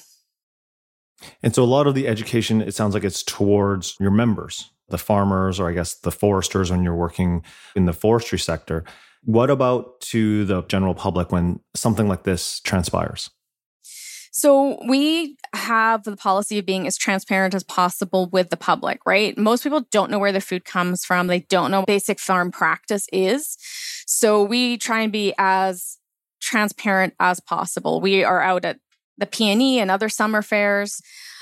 And 1.43 1.53
so 1.53 1.63
a 1.63 1.65
lot 1.65 1.87
of 1.87 1.95
the 1.95 2.07
education, 2.07 2.61
it 2.61 2.73
sounds 2.73 2.93
like 2.93 3.03
it's 3.03 3.23
towards 3.23 3.95
your 3.99 4.11
members, 4.11 4.71
the 4.89 4.97
farmers, 4.97 5.59
or 5.59 5.69
I 5.69 5.73
guess 5.73 5.95
the 5.95 6.11
foresters 6.11 6.71
when 6.71 6.83
you're 6.83 6.95
working 6.95 7.43
in 7.75 7.85
the 7.85 7.93
forestry 7.93 8.39
sector. 8.39 8.83
What 9.23 9.49
about 9.49 10.01
to 10.01 10.45
the 10.45 10.61
general 10.63 10.93
public 10.93 11.31
when 11.31 11.59
something 11.73 12.07
like 12.07 12.23
this 12.23 12.59
transpires? 12.59 13.29
So 14.37 14.77
we 14.85 15.37
have 15.53 16.03
the 16.03 16.17
policy 16.17 16.59
of 16.59 16.65
being 16.65 16.87
as 16.87 16.97
transparent 16.97 17.55
as 17.55 17.63
possible 17.63 18.27
with 18.27 18.49
the 18.49 18.57
public, 18.57 18.99
right? 19.05 19.37
Most 19.37 19.63
people 19.63 19.87
don't 19.91 20.11
know 20.11 20.19
where 20.19 20.33
the 20.33 20.41
food 20.41 20.65
comes 20.65 21.05
from. 21.05 21.27
They 21.27 21.39
don't 21.39 21.71
know 21.71 21.85
basic 21.85 22.19
farm 22.19 22.51
practice 22.51 23.07
is. 23.13 23.57
So 24.05 24.43
we 24.43 24.77
try 24.77 25.03
and 25.03 25.11
be 25.13 25.33
as 25.37 25.99
transparent 26.41 27.13
as 27.17 27.39
possible. 27.39 28.01
We 28.01 28.25
are 28.25 28.41
out 28.41 28.65
at 28.65 28.79
the 29.17 29.25
PNE 29.25 29.77
and 29.77 29.89
other 29.89 30.09
summer 30.09 30.41
fairs, 30.41 31.01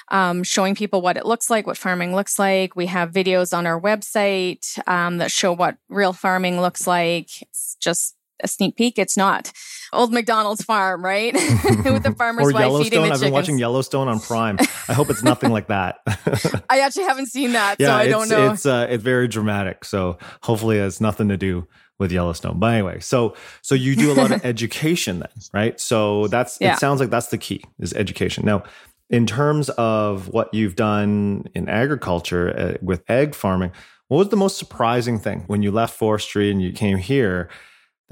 um, 0.10 0.44
showing 0.44 0.76
people 0.76 1.02
what 1.02 1.18
it 1.18 1.26
looks 1.26 1.50
like, 1.50 1.66
what 1.66 1.80
farming 1.80 2.14
looks 2.14 2.38
like. 2.38 2.76
We 2.76 2.86
have 2.86 3.10
videos 3.10 3.58
on 3.58 3.66
our 3.66 3.82
website 3.82 4.78
um, 4.88 5.18
that 5.18 5.32
show 5.32 5.52
what 5.52 5.78
real 5.90 6.14
farming 6.14 6.62
looks 6.62 6.86
like. 6.86 7.42
It's 7.42 7.76
just 7.82 8.16
a 8.44 8.48
sneak 8.48 8.76
peek. 8.76 9.00
It's 9.00 9.18
not 9.18 9.52
old 9.92 10.12
McDonald's 10.12 10.64
farm, 10.64 11.04
right? 11.04 11.34
With 11.34 12.04
the 12.04 12.14
farmer's 12.18 12.48
or 12.48 12.54
wife 12.54 12.62
Yellowstone. 12.62 12.84
feeding 12.84 13.04
the 13.04 13.12
I've 13.14 13.22
been 13.22 13.32
watching 13.34 13.58
Yellowstone 13.58 14.08
on 14.08 14.20
Prime. 14.20 14.58
I 14.88 14.94
hope 14.94 15.10
it's 15.10 15.24
nothing 15.24 15.52
like 15.52 15.68
that. 15.68 16.00
I 16.70 16.80
actually 16.80 17.06
haven't 17.06 17.28
seen 17.28 17.54
that, 17.54 17.78
yeah, 17.80 17.88
so 17.88 17.94
I 17.94 18.08
don't 18.08 18.30
know. 18.30 18.52
It's 18.52 18.66
uh, 18.66 18.88
it's 18.90 19.04
very 19.04 19.28
dramatic. 19.28 19.86
So 19.86 20.18
hopefully, 20.42 20.78
it's 20.78 21.00
nothing 21.02 21.30
to 21.30 21.38
do 21.38 21.68
with 22.00 22.12
Yellowstone. 22.12 22.60
But 22.60 22.74
anyway, 22.74 23.00
so 23.00 23.36
so 23.62 23.76
you 23.76 23.96
do 23.96 24.12
a 24.12 24.16
lot 24.16 24.32
of 24.32 24.44
education 24.46 25.20
then, 25.20 25.30
right? 25.54 25.80
So 25.80 26.28
that's 26.28 26.58
Yeah. 26.60 26.74
it 26.74 26.80
sounds 26.80 27.00
like 27.00 27.10
that's 27.10 27.28
the 27.28 27.38
key 27.38 27.64
is 27.80 27.94
education. 27.94 28.46
Now, 28.46 28.64
in 29.10 29.26
terms 29.28 29.70
of 29.72 30.28
what 30.30 30.52
you've 30.54 30.76
done 30.76 31.46
in 31.54 31.70
agriculture 31.70 32.50
uh, 32.58 32.78
with 32.82 33.04
egg 33.10 33.36
farming, 33.36 33.72
what 34.08 34.18
was 34.18 34.30
the 34.30 34.38
most 34.38 34.58
surprising 34.58 35.20
thing 35.20 35.44
when 35.48 35.62
you 35.62 35.72
left 35.72 35.96
forestry 35.96 36.50
and 36.52 36.62
you 36.62 36.72
came 36.74 36.98
here 36.98 37.48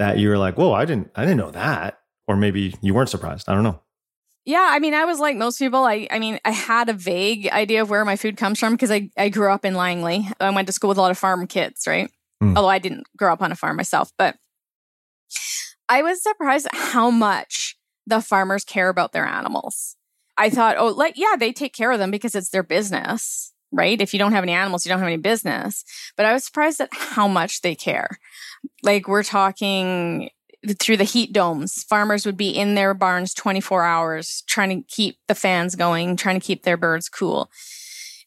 that 0.02 0.18
you 0.18 0.28
were 0.28 0.38
like, 0.38 0.58
"Whoa, 0.58 0.72
I 0.72 0.84
didn't 0.84 1.10
I 1.14 1.22
didn't 1.22 1.38
know 1.38 1.52
that." 1.52 2.00
Or 2.26 2.36
maybe 2.36 2.74
you 2.80 2.94
weren't 2.94 3.08
surprised. 3.08 3.48
I 3.48 3.54
don't 3.54 3.62
know. 3.62 3.80
Yeah, 4.44 4.68
I 4.70 4.80
mean, 4.80 4.94
I 4.94 5.04
was 5.04 5.20
like 5.20 5.36
most 5.36 5.58
people. 5.58 5.84
I, 5.84 6.08
I 6.10 6.18
mean, 6.18 6.40
I 6.44 6.50
had 6.50 6.88
a 6.88 6.92
vague 6.92 7.48
idea 7.48 7.82
of 7.82 7.90
where 7.90 8.04
my 8.04 8.16
food 8.16 8.36
comes 8.36 8.58
from 8.58 8.74
because 8.74 8.90
I, 8.90 9.10
I 9.16 9.28
grew 9.28 9.50
up 9.50 9.64
in 9.64 9.74
Langley. 9.74 10.28
I 10.40 10.50
went 10.50 10.66
to 10.66 10.72
school 10.72 10.88
with 10.88 10.98
a 10.98 11.00
lot 11.00 11.12
of 11.12 11.18
farm 11.18 11.46
kids, 11.46 11.84
right? 11.86 12.10
Mm. 12.42 12.56
Although 12.56 12.68
I 12.68 12.80
didn't 12.80 13.06
grow 13.16 13.32
up 13.32 13.42
on 13.42 13.52
a 13.52 13.56
farm 13.56 13.76
myself, 13.76 14.10
but 14.18 14.36
I 15.88 16.02
was 16.02 16.22
surprised 16.22 16.66
at 16.66 16.74
how 16.74 17.10
much 17.10 17.76
the 18.06 18.20
farmers 18.20 18.64
care 18.64 18.88
about 18.88 19.12
their 19.12 19.26
animals. 19.26 19.96
I 20.36 20.50
thought, 20.50 20.76
oh, 20.78 20.88
like, 20.88 21.14
yeah, 21.16 21.36
they 21.38 21.52
take 21.52 21.74
care 21.74 21.92
of 21.92 21.98
them 22.00 22.10
because 22.10 22.34
it's 22.34 22.48
their 22.48 22.62
business, 22.64 23.52
right? 23.70 24.00
If 24.00 24.12
you 24.12 24.18
don't 24.18 24.32
have 24.32 24.42
any 24.42 24.52
animals, 24.52 24.84
you 24.84 24.90
don't 24.90 24.98
have 24.98 25.06
any 25.06 25.18
business. 25.18 25.84
But 26.16 26.26
I 26.26 26.32
was 26.32 26.44
surprised 26.44 26.80
at 26.80 26.88
how 26.92 27.28
much 27.28 27.60
they 27.60 27.74
care. 27.74 28.18
Like, 28.82 29.08
we're 29.08 29.22
talking 29.22 30.30
through 30.78 30.96
the 30.96 31.04
heat 31.04 31.32
domes, 31.32 31.82
farmers 31.84 32.24
would 32.24 32.36
be 32.36 32.50
in 32.50 32.74
their 32.74 32.94
barns 32.94 33.34
24 33.34 33.84
hours 33.84 34.42
trying 34.46 34.68
to 34.68 34.86
keep 34.86 35.18
the 35.26 35.34
fans 35.34 35.74
going, 35.74 36.16
trying 36.16 36.38
to 36.38 36.46
keep 36.46 36.62
their 36.62 36.76
birds 36.76 37.08
cool. 37.08 37.50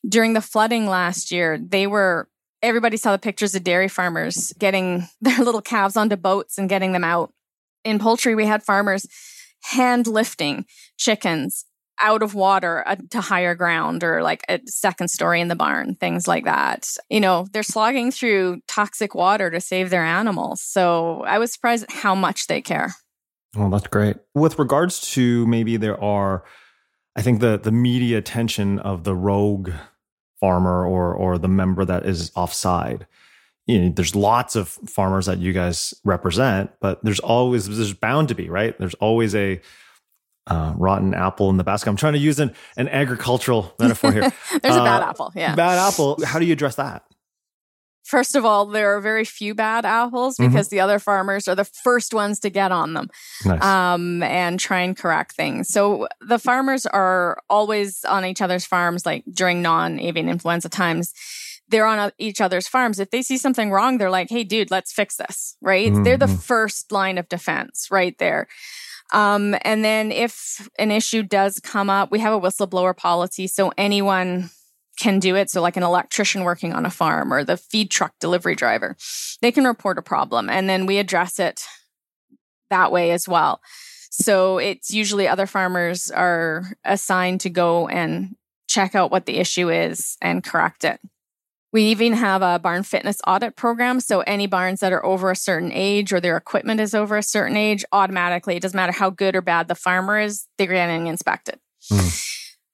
During 0.07 0.33
the 0.33 0.41
flooding 0.41 0.87
last 0.87 1.31
year, 1.31 1.57
they 1.57 1.87
were 1.87 2.29
everybody 2.61 2.97
saw 2.97 3.11
the 3.11 3.19
pictures 3.19 3.53
of 3.53 3.63
dairy 3.63 3.87
farmers 3.87 4.51
getting 4.57 5.07
their 5.21 5.37
little 5.39 5.61
calves 5.61 5.95
onto 5.95 6.15
boats 6.15 6.57
and 6.57 6.69
getting 6.69 6.91
them 6.91 7.03
out. 7.03 7.31
In 7.83 7.99
poultry, 7.99 8.35
we 8.35 8.45
had 8.45 8.63
farmers 8.63 9.05
hand 9.61 10.07
lifting 10.07 10.65
chickens 10.97 11.65
out 11.99 12.21
of 12.21 12.35
water 12.35 12.87
uh, 12.87 12.95
to 13.11 13.21
higher 13.21 13.55
ground 13.55 14.03
or 14.03 14.21
like 14.21 14.43
a 14.49 14.59
second 14.65 15.09
story 15.09 15.41
in 15.41 15.47
the 15.47 15.55
barn, 15.55 15.95
things 15.95 16.27
like 16.27 16.45
that. 16.45 16.89
You 17.09 17.19
know, 17.19 17.47
they're 17.51 17.63
slogging 17.63 18.11
through 18.11 18.61
toxic 18.67 19.15
water 19.15 19.49
to 19.49 19.61
save 19.61 19.89
their 19.89 20.03
animals. 20.03 20.61
So 20.61 21.23
I 21.25 21.37
was 21.37 21.53
surprised 21.53 21.83
at 21.83 21.91
how 21.91 22.15
much 22.15 22.47
they 22.47 22.61
care. 22.61 22.95
Well, 23.55 23.69
that's 23.69 23.87
great. 23.87 24.17
With 24.33 24.59
regards 24.59 24.99
to 25.13 25.47
maybe 25.47 25.77
there 25.77 26.01
are, 26.03 26.43
I 27.15 27.21
think 27.21 27.39
the 27.39 27.57
the 27.57 27.71
media 27.71 28.17
attention 28.17 28.79
of 28.79 29.05
the 29.05 29.15
rogue 29.15 29.71
farmer 30.39 30.85
or 30.85 31.13
or 31.13 31.37
the 31.37 31.47
member 31.47 31.85
that 31.85 32.05
is 32.05 32.31
offside. 32.35 33.07
You 33.65 33.81
know, 33.81 33.89
there's 33.95 34.15
lots 34.15 34.55
of 34.55 34.67
farmers 34.67 35.25
that 35.25 35.39
you 35.39 35.53
guys 35.53 35.93
represent, 36.03 36.71
but 36.81 37.03
there's 37.03 37.21
always 37.21 37.67
there's 37.67 37.93
bound 37.93 38.27
to 38.27 38.35
be 38.35 38.49
right. 38.49 38.77
There's 38.77 38.93
always 38.95 39.33
a 39.33 39.61
uh, 40.47 40.73
rotten 40.77 41.13
apple 41.13 41.49
in 41.49 41.57
the 41.57 41.63
basket. 41.63 41.89
I'm 41.89 41.95
trying 41.95 42.13
to 42.13 42.19
use 42.19 42.39
an, 42.39 42.53
an 42.77 42.87
agricultural 42.89 43.73
metaphor 43.79 44.11
here. 44.11 44.21
There's 44.61 44.75
a 44.75 44.79
bad 44.83 45.01
Uh, 45.03 45.09
apple. 45.09 45.31
Yeah. 45.35 45.55
Bad 45.55 45.77
apple. 45.79 46.19
How 46.25 46.39
do 46.39 46.45
you 46.45 46.53
address 46.53 46.75
that? 46.75 47.03
First 48.03 48.35
of 48.35 48.45
all, 48.45 48.67
there 48.67 48.95
are 48.95 49.01
very 49.01 49.25
few 49.25 49.55
bad 49.55 49.83
apples 49.83 50.37
Mhm. 50.37 50.49
because 50.49 50.67
the 50.69 50.79
other 50.79 50.99
farmers 50.99 51.47
are 51.47 51.55
the 51.55 51.65
first 51.65 52.13
ones 52.13 52.39
to 52.41 52.51
get 52.51 52.71
on 52.71 52.93
them. 52.93 53.09
Nice. 53.43 53.63
um, 53.63 54.21
and 54.21 54.59
try 54.59 54.81
and 54.81 54.95
correct 54.95 55.31
things. 55.35 55.69
So 55.69 56.07
the 56.21 56.37
farmers 56.37 56.85
are 56.85 57.39
always 57.49 58.05
on 58.05 58.23
each 58.23 58.41
other's 58.41 58.63
farms, 58.65 59.07
like 59.07 59.23
during 59.33 59.63
non 59.63 59.99
avian 59.99 60.29
influenza 60.29 60.69
times. 60.69 61.13
They're 61.67 61.87
on 61.87 62.11
each 62.19 62.41
other's 62.41 62.67
farms. 62.67 62.99
If 62.99 63.09
they 63.09 63.23
see 63.23 63.39
something 63.39 63.71
wrong, 63.71 63.97
they're 63.97 64.11
like, 64.11 64.29
hey, 64.29 64.43
dude, 64.43 64.69
let's 64.69 64.93
fix 64.93 65.15
this, 65.15 65.57
right? 65.63 65.91
They're 66.03 66.15
the 66.15 66.27
Mhm. 66.27 66.43
first 66.43 66.91
line 66.91 67.17
of 67.17 67.27
defense 67.27 67.87
right 67.89 68.15
there. 68.19 68.47
Um, 69.13 69.55
and 69.61 69.83
then 69.83 70.11
if 70.11 70.67
an 70.79 70.91
issue 70.91 71.23
does 71.23 71.59
come 71.59 71.89
up, 71.89 72.11
we 72.11 72.19
have 72.19 72.33
a 72.33 72.39
whistleblower 72.39 72.95
policy. 72.95 73.47
So 73.47 73.71
anyone 73.77 74.49
can 74.97 75.19
do 75.19 75.35
it. 75.35 75.49
So, 75.49 75.61
like 75.61 75.77
an 75.77 75.83
electrician 75.83 76.43
working 76.43 76.73
on 76.73 76.85
a 76.85 76.89
farm 76.89 77.33
or 77.33 77.43
the 77.43 77.57
feed 77.57 77.91
truck 77.91 78.13
delivery 78.19 78.55
driver, 78.55 78.95
they 79.41 79.51
can 79.51 79.65
report 79.65 79.97
a 79.97 80.01
problem 80.01 80.49
and 80.49 80.69
then 80.69 80.85
we 80.85 80.97
address 80.97 81.39
it 81.39 81.61
that 82.69 82.91
way 82.91 83.11
as 83.11 83.27
well. 83.27 83.61
So 84.09 84.59
it's 84.59 84.91
usually 84.91 85.27
other 85.27 85.45
farmers 85.45 86.09
are 86.09 86.63
assigned 86.85 87.41
to 87.41 87.49
go 87.49 87.87
and 87.89 88.35
check 88.67 88.95
out 88.95 89.11
what 89.11 89.25
the 89.25 89.37
issue 89.37 89.69
is 89.69 90.17
and 90.21 90.43
correct 90.43 90.85
it. 90.85 91.01
We 91.75 91.83
even 91.87 92.13
have 92.13 92.41
a 92.41 92.57
barn 92.57 92.83
fitness 92.83 93.19
audit 93.27 93.57
program. 93.57 93.99
So 93.99 94.21
any 94.21 94.47
barns 94.47 94.79
that 94.79 94.93
are 94.93 95.05
over 95.05 95.29
a 95.29 95.35
certain 95.35 95.73
age 95.73 96.13
or 96.13 96.21
their 96.21 96.37
equipment 96.37 96.79
is 96.79 96.95
over 96.95 97.17
a 97.17 97.21
certain 97.21 97.57
age, 97.57 97.83
automatically, 97.91 98.55
it 98.55 98.61
doesn't 98.61 98.77
matter 98.77 98.93
how 98.93 99.09
good 99.09 99.35
or 99.35 99.41
bad 99.41 99.67
the 99.67 99.75
farmer 99.75 100.17
is, 100.17 100.47
they're 100.57 100.67
getting 100.67 101.07
inspected. 101.07 101.59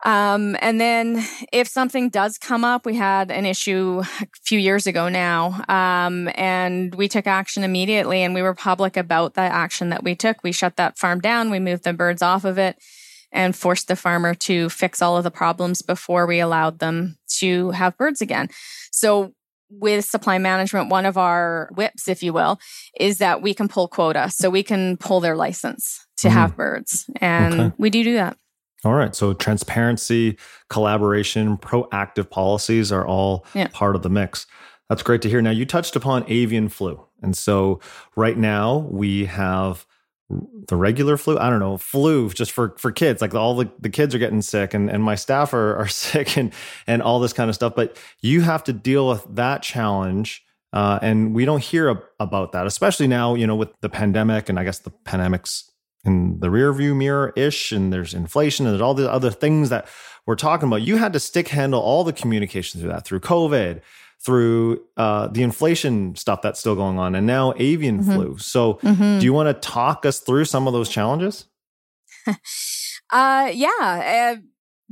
Um, 0.05 0.55
and 0.62 0.79
then 0.79 1.25
if 1.51 1.67
something 1.67 2.10
does 2.10 2.38
come 2.38 2.63
up, 2.63 2.86
we 2.86 2.96
had 2.96 3.31
an 3.31 3.48
issue 3.48 4.03
a 4.22 4.27
few 4.43 4.60
years 4.60 4.86
ago 4.86 5.10
now, 5.10 5.63
um, 5.67 6.29
and 6.36 6.93
we 6.93 7.08
took 7.08 7.25
action 7.25 7.63
immediately 7.63 8.22
and 8.22 8.36
we 8.36 8.43
were 8.43 8.53
public 8.53 8.98
about 8.98 9.34
the 9.34 9.41
action 9.41 9.89
that 9.89 10.03
we 10.03 10.13
took. 10.13 10.43
We 10.43 10.51
shut 10.51 10.75
that 10.75 11.00
farm 11.00 11.22
down, 11.22 11.50
we 11.50 11.60
moved 11.60 11.86
the 11.86 11.93
birds 11.93 12.22
off 12.22 12.46
of 12.46 12.60
it 12.60 12.77
and 13.32 13.56
forced 13.56 13.88
the 13.88 13.96
farmer 13.96 14.34
to 14.36 14.70
fix 14.70 15.02
all 15.02 15.18
of 15.18 15.24
the 15.24 15.32
problems 15.32 15.82
before 15.82 16.26
we 16.26 16.40
allowed 16.40 16.80
them 16.80 17.18
to 17.40 17.72
have 17.72 17.98
birds 17.98 18.22
again. 18.22 18.50
So 18.92 19.34
with 19.70 20.04
supply 20.04 20.38
management, 20.38 20.90
one 20.90 21.06
of 21.06 21.18
our 21.18 21.70
whips, 21.76 22.08
if 22.10 22.22
you 22.22 22.34
will, 22.34 22.60
is 23.00 23.20
that 23.20 23.42
we 23.42 23.54
can 23.54 23.70
pull 23.70 23.88
quota. 23.88 24.30
So 24.30 24.50
we 24.50 24.64
can 24.64 24.98
pull 24.98 25.22
their 25.22 25.36
license 25.36 26.06
to 26.18 26.28
Mhm. 26.28 26.32
have 26.34 26.58
birds. 26.58 27.10
And 27.22 27.54
Okay. 27.54 27.72
we 27.78 27.90
do 27.90 28.04
do 28.04 28.14
that. 28.16 28.38
All 28.84 28.94
right. 28.94 29.16
So 29.16 29.34
transparency, 29.34 30.38
collaboration, 30.70 31.58
proactive 31.58 32.30
policies 32.30 32.92
are 32.92 33.06
all 33.08 33.46
Yeah. 33.54 33.68
part 33.72 33.96
of 33.96 34.02
the 34.02 34.10
mix. 34.10 34.46
That's 34.90 35.04
great 35.04 35.22
to 35.22 35.30
hear. 35.30 35.42
Now, 35.42 35.52
you 35.52 35.66
touched 35.66 35.96
upon 35.96 36.26
avian 36.28 36.68
flu. 36.68 37.06
And 37.22 37.38
so 37.38 37.80
right 38.18 38.38
now 38.38 38.88
we 38.90 39.26
have 39.26 39.86
the 40.68 40.76
regular 40.76 41.18
flu. 41.18 41.38
I 41.38 41.50
don't 41.50 41.60
know, 41.60 41.78
flu 41.78 42.30
just 42.30 42.52
for, 42.52 42.76
for 42.78 42.92
kids. 42.92 43.22
Like 43.22 43.34
all 43.34 43.56
the, 43.56 43.70
the 43.80 43.90
kids 43.90 44.16
are 44.16 44.20
getting 44.20 44.42
sick 44.42 44.74
and, 44.74 44.90
and 44.90 45.04
my 45.04 45.16
staff 45.16 45.54
are, 45.54 45.76
are 45.76 45.88
sick 45.90 46.38
and, 46.38 46.54
and 46.88 47.02
all 47.02 47.20
this 47.20 47.34
kind 47.34 47.50
of 47.50 47.56
stuff. 47.56 47.74
But 47.76 47.98
you 48.22 48.42
have 48.42 48.64
to 48.66 48.74
deal 48.74 49.08
with 49.08 49.26
that 49.36 49.62
challenge. 49.64 50.44
Uh, 50.74 51.00
and 51.02 51.36
we 51.36 51.44
don't 51.44 51.62
hear 51.62 51.90
ab- 51.90 52.04
about 52.20 52.54
that, 52.54 52.66
especially 52.66 53.08
now, 53.08 53.36
you 53.36 53.46
know, 53.46 53.58
with 53.58 53.70
the 53.82 53.90
pandemic 53.90 54.48
and 54.48 54.58
I 54.58 54.64
guess 54.64 54.80
the 54.80 54.90
pandemic's 54.90 55.70
in 56.04 56.40
the 56.40 56.50
rear 56.50 56.74
view 56.74 56.96
mirror 56.96 57.34
ish 57.36 57.72
and 57.72 57.92
there's 57.94 58.14
inflation 58.14 58.66
and 58.66 58.74
there's 58.74 58.82
all 58.82 58.94
the 58.94 59.12
other 59.12 59.30
things 59.30 59.70
that 59.70 59.88
we're 60.26 60.36
talking 60.36 60.68
about 60.68 60.82
you 60.82 60.98
had 60.98 61.14
to 61.14 61.20
stick 61.20 61.50
handle 61.50 61.80
all 61.80 62.04
the 62.04 62.14
communication 62.14 62.80
through 62.80 62.90
that 62.90 63.06
through 63.06 63.20
covid 63.20 63.82
through 64.25 64.80
uh, 64.98 65.28
the 65.28 65.42
inflation 65.44 66.16
stuff 66.16 66.42
that's 66.42 66.60
still 66.60 66.75
going 66.75 67.00
on 67.00 67.16
and 67.16 67.25
now 67.25 67.54
avian 67.58 68.04
Mhm. 68.04 68.13
flu 68.16 68.38
so 68.38 68.75
Mhm. 68.84 69.20
do 69.20 69.25
you 69.25 69.34
want 69.34 69.48
to 69.50 69.68
talk 69.68 70.06
us 70.06 70.20
through 70.20 70.46
some 70.46 70.68
of 70.68 70.74
those 70.74 70.90
challenges 70.90 71.46
Uh, 73.13 73.51
yeah. 73.54 74.36
Uh, 74.38 74.42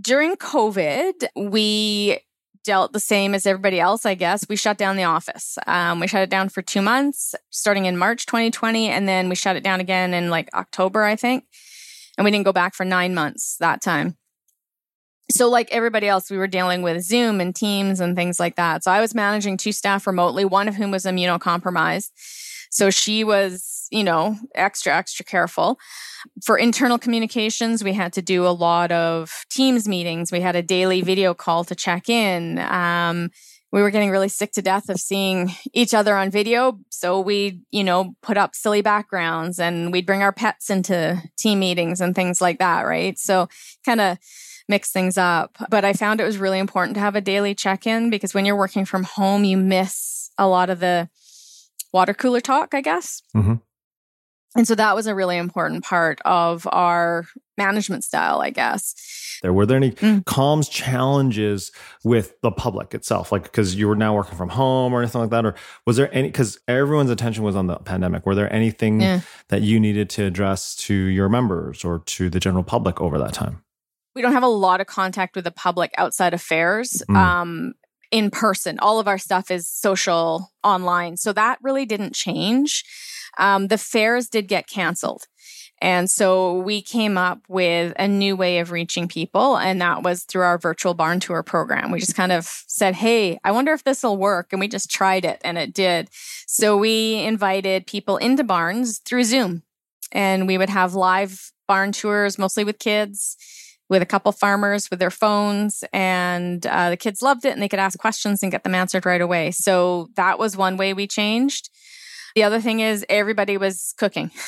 during 0.02 0.36
COVID, 0.36 1.14
we 1.36 2.20
dealt 2.66 2.92
the 2.92 3.00
same 3.00 3.34
as 3.34 3.46
everybody 3.46 3.80
else, 3.80 4.06
I 4.06 4.14
guess. 4.16 4.46
We 4.50 4.58
shut 4.58 4.78
down 4.78 4.98
the 4.98 5.06
office. 5.06 5.58
Um, 5.68 6.02
we 6.02 6.08
shut 6.08 6.24
it 6.24 6.30
down 6.30 6.50
for 6.50 6.62
two 6.62 6.82
months, 6.82 7.34
starting 7.50 7.86
in 7.86 7.98
March 7.98 8.26
2020, 8.26 8.90
and 8.90 9.08
then 9.08 9.30
we 9.30 9.36
shut 9.36 9.56
it 9.56 9.64
down 9.64 9.80
again 9.80 10.14
in 10.14 10.30
like 10.30 10.50
October, 10.54 11.04
I 11.04 11.16
think. 11.16 11.46
And 12.18 12.26
we 12.26 12.32
didn't 12.32 12.44
go 12.46 12.52
back 12.52 12.76
for 12.76 12.84
nine 12.84 13.14
months 13.14 13.56
that 13.62 13.82
time. 13.82 14.18
So, 15.32 15.50
like 15.50 15.70
everybody 15.72 16.08
else, 16.08 16.32
we 16.32 16.38
were 16.38 16.48
dealing 16.48 16.82
with 16.82 17.04
Zoom 17.04 17.40
and 17.40 17.56
Teams 17.56 18.00
and 18.00 18.16
things 18.16 18.40
like 18.40 18.56
that. 18.56 18.84
So, 18.84 18.92
I 18.92 19.00
was 19.02 19.14
managing 19.14 19.58
two 19.58 19.72
staff 19.72 20.08
remotely, 20.08 20.46
one 20.46 20.68
of 20.68 20.76
whom 20.76 20.92
was 20.92 21.06
immunocompromised. 21.06 22.10
So, 22.72 22.90
she 22.90 23.24
was, 23.24 23.88
you 23.92 24.04
know, 24.04 24.36
extra, 24.56 24.96
extra 24.96 25.26
careful 25.26 25.78
for 26.44 26.58
internal 26.58 26.98
communications, 26.98 27.84
we 27.84 27.94
had 27.94 28.14
to 28.14 28.22
do 28.22 28.46
a 28.46 28.50
lot 28.50 28.92
of 28.92 29.46
Teams 29.50 29.88
meetings. 29.88 30.32
We 30.32 30.42
had 30.42 30.56
a 30.56 30.62
daily 30.62 31.02
video 31.02 31.34
call 31.34 31.64
to 31.66 31.76
check 31.76 32.10
in. 32.10 32.60
Um, 32.60 33.30
we 33.72 33.82
were 33.82 33.92
getting 33.92 34.10
really 34.10 34.30
sick 34.30 34.52
to 34.54 34.62
death 34.64 34.90
of 34.90 35.00
seeing 35.00 35.52
each 35.74 35.94
other 35.94 36.16
on 36.16 36.32
video. 36.32 36.80
So 36.90 37.20
we, 37.20 37.62
you 37.72 37.84
know, 37.84 38.16
put 38.24 38.36
up 38.36 38.56
silly 38.56 38.82
backgrounds 38.82 39.60
and 39.60 39.92
we'd 39.92 40.08
bring 40.08 40.24
our 40.24 40.34
pets 40.34 40.72
into 40.72 41.22
team 41.38 41.60
meetings 41.60 42.02
and 42.02 42.16
things 42.16 42.42
like 42.42 42.58
that, 42.60 42.84
right? 42.84 43.18
So 43.20 43.48
kind 43.86 44.02
of 44.02 44.18
mix 44.70 44.92
things 44.92 45.18
up. 45.18 45.58
But 45.70 45.84
I 45.84 45.92
found 45.92 46.22
it 46.22 46.26
was 46.26 46.38
really 46.38 46.60
important 46.60 46.96
to 46.96 47.02
have 47.02 47.16
a 47.16 47.22
daily 47.22 47.54
check 47.54 47.86
in 47.86 48.10
because 48.10 48.34
when 48.34 48.46
you're 48.46 48.56
working 48.56 48.86
from 48.86 49.04
home, 49.04 49.44
you 49.44 49.58
miss 49.58 50.30
a 50.38 50.48
lot 50.48 50.70
of 50.70 50.80
the 50.80 51.10
water 51.92 52.14
cooler 52.14 52.40
talk, 52.40 52.74
I 52.74 52.82
guess. 52.82 53.22
Mhm. 53.36 53.62
And 54.56 54.68
so 54.68 54.76
that 54.76 54.96
was 54.96 55.08
a 55.08 55.14
really 55.14 55.38
important 55.38 55.84
part 55.84 56.20
of 56.26 56.68
our 56.72 57.26
management 57.58 58.04
style, 58.04 58.42
I 58.42 58.50
guess. 58.50 58.96
There 59.42 59.54
were 59.54 59.66
there 59.66 59.78
any 59.78 59.92
mm. 59.92 60.24
comms 60.24 60.70
challenges 60.70 61.72
with 62.04 62.40
the 62.42 62.52
public 62.52 62.94
itself, 62.94 63.32
like 63.32 63.44
because 63.44 63.76
you 63.76 63.88
were 63.88 63.96
now 63.96 64.16
working 64.16 64.38
from 64.38 64.50
home 64.50 64.92
or 64.92 65.02
anything 65.02 65.22
like 65.22 65.30
that, 65.30 65.46
or 65.46 65.56
was 65.86 65.98
there 65.98 66.14
any? 66.14 66.28
Because 66.28 66.60
everyone's 66.68 67.10
attention 67.10 67.44
was 67.44 67.56
on 67.56 67.68
the 67.68 67.78
pandemic. 67.78 68.26
Were 68.26 68.36
there 68.36 68.52
anything 68.52 69.02
yeah. 69.02 69.22
that 69.50 69.62
you 69.62 69.80
needed 69.80 70.10
to 70.12 70.26
address 70.26 70.76
to 70.78 70.94
your 70.94 71.30
members 71.30 71.86
or 71.86 72.00
to 72.00 72.30
the 72.30 72.40
general 72.40 72.64
public 72.64 73.00
over 73.00 73.18
that 73.20 73.34
time? 73.34 73.64
We 74.16 74.22
don't 74.22 74.34
have 74.34 74.44
a 74.44 74.48
lot 74.48 74.82
of 74.82 74.88
contact 74.88 75.36
with 75.36 75.46
the 75.46 75.52
public 75.52 75.92
outside 75.98 76.34
of 76.34 76.42
fairs. 76.42 77.04
Mm. 77.10 77.16
Um, 77.16 77.74
in 78.12 78.32
person. 78.32 78.80
All 78.80 79.00
of 79.00 79.08
our 79.08 79.18
stuff 79.18 79.52
is 79.52 79.68
social 79.68 80.52
online. 80.64 81.18
So 81.18 81.34
that 81.34 81.60
really 81.62 81.86
didn't 81.86 82.14
change. 82.14 82.84
Um, 83.38 83.68
the 83.68 83.78
fairs 83.78 84.30
did 84.30 84.48
get 84.48 84.68
canceled. 84.68 85.28
And 85.82 86.10
so 86.12 86.60
we 86.60 86.82
came 86.82 87.18
up 87.18 87.40
with 87.48 87.94
a 87.98 88.08
new 88.08 88.36
way 88.36 88.60
of 88.60 88.72
reaching 88.72 89.08
people, 89.08 89.56
and 89.56 89.82
that 89.82 90.04
was 90.04 90.24
through 90.24 90.42
our 90.42 90.58
virtual 90.58 90.94
barn 90.94 91.22
tour 91.22 91.42
program. 91.42 91.90
We 91.90 92.02
just 92.02 92.16
kind 92.16 92.34
of 92.34 92.46
said, 92.68 92.96
Hey, 92.96 93.40
I 93.46 93.52
wonder 93.52 93.72
if 93.72 93.86
this 93.86 94.04
will 94.04 94.18
work. 94.18 94.52
And 94.52 94.60
we 94.60 94.68
just 94.68 94.92
tried 94.92 95.24
it, 95.24 95.40
and 95.46 95.58
it 95.58 95.74
did. 95.74 96.10
So 96.48 96.76
we 96.76 97.24
invited 97.24 97.88
people 97.88 98.18
into 98.18 98.44
barns 98.44 99.00
through 99.00 99.24
Zoom, 99.24 99.64
and 100.12 100.48
we 100.48 100.58
would 100.58 100.70
have 100.70 100.96
live 100.96 101.54
barn 101.66 101.94
tours, 101.94 102.38
mostly 102.38 102.66
with 102.66 102.80
kids 102.80 103.38
with 103.90 104.02
a 104.02 104.06
couple 104.06 104.32
farmers 104.32 104.90
with 104.90 105.00
their 105.00 105.10
phones 105.10 105.84
and 105.92 106.66
uh, 106.68 106.92
the 106.92 106.98
kids 106.98 107.22
loved 107.22 107.44
it 107.44 107.54
and 107.54 107.62
they 107.62 107.68
could 107.68 107.80
ask 107.80 107.98
questions 107.98 108.44
and 108.44 108.52
get 108.52 108.64
them 108.64 108.76
answered 108.76 109.06
right 109.06 109.22
away. 109.22 109.52
So 109.52 110.10
that 110.16 110.38
was 110.38 110.56
one 110.56 110.78
way 110.78 110.94
we 110.94 111.08
changed. 111.08 111.70
The 112.36 112.44
other 112.44 112.62
thing 112.62 112.80
is 112.80 113.06
everybody 113.10 113.58
was 113.58 113.94
cooking. 113.98 114.32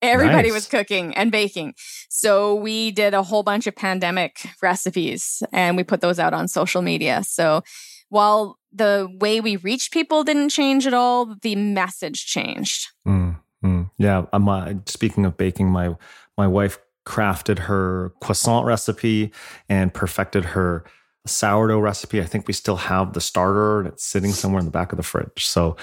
Everybody 0.00 0.50
nice. 0.50 0.54
was 0.54 0.66
cooking 0.68 1.12
and 1.16 1.32
baking. 1.32 1.74
So 2.08 2.54
we 2.54 2.92
did 2.92 3.14
a 3.14 3.22
whole 3.24 3.42
bunch 3.42 3.66
of 3.66 3.74
pandemic 3.74 4.46
recipes 4.62 5.42
and 5.52 5.76
we 5.76 5.82
put 5.82 6.00
those 6.00 6.20
out 6.20 6.32
on 6.32 6.46
social 6.46 6.82
media. 6.82 7.24
So 7.24 7.64
while 8.08 8.60
the 8.72 9.08
way 9.20 9.40
we 9.40 9.56
reached 9.56 9.92
people 9.92 10.22
didn't 10.22 10.50
change 10.50 10.86
at 10.86 10.94
all 10.94 11.34
the 11.42 11.56
message 11.56 12.26
changed. 12.26 12.86
Mm, 13.08 13.40
mm. 13.64 13.90
yeah 13.98 14.26
I'm, 14.32 14.48
uh, 14.48 14.74
speaking 14.86 15.24
of 15.24 15.36
baking 15.36 15.68
my 15.68 15.96
my 16.36 16.46
wife 16.46 16.78
crafted 17.08 17.58
her 17.60 18.12
croissant 18.20 18.66
recipe 18.66 19.32
and 19.68 19.94
perfected 19.94 20.44
her 20.44 20.84
sourdough 21.26 21.80
recipe. 21.80 22.20
I 22.20 22.24
think 22.24 22.46
we 22.46 22.52
still 22.52 22.76
have 22.76 23.14
the 23.14 23.20
starter 23.20 23.80
and 23.80 23.88
it's 23.88 24.04
sitting 24.04 24.32
somewhere 24.32 24.60
in 24.60 24.66
the 24.66 24.70
back 24.70 24.92
of 24.92 24.98
the 24.98 25.02
fridge. 25.02 25.46
So 25.46 25.76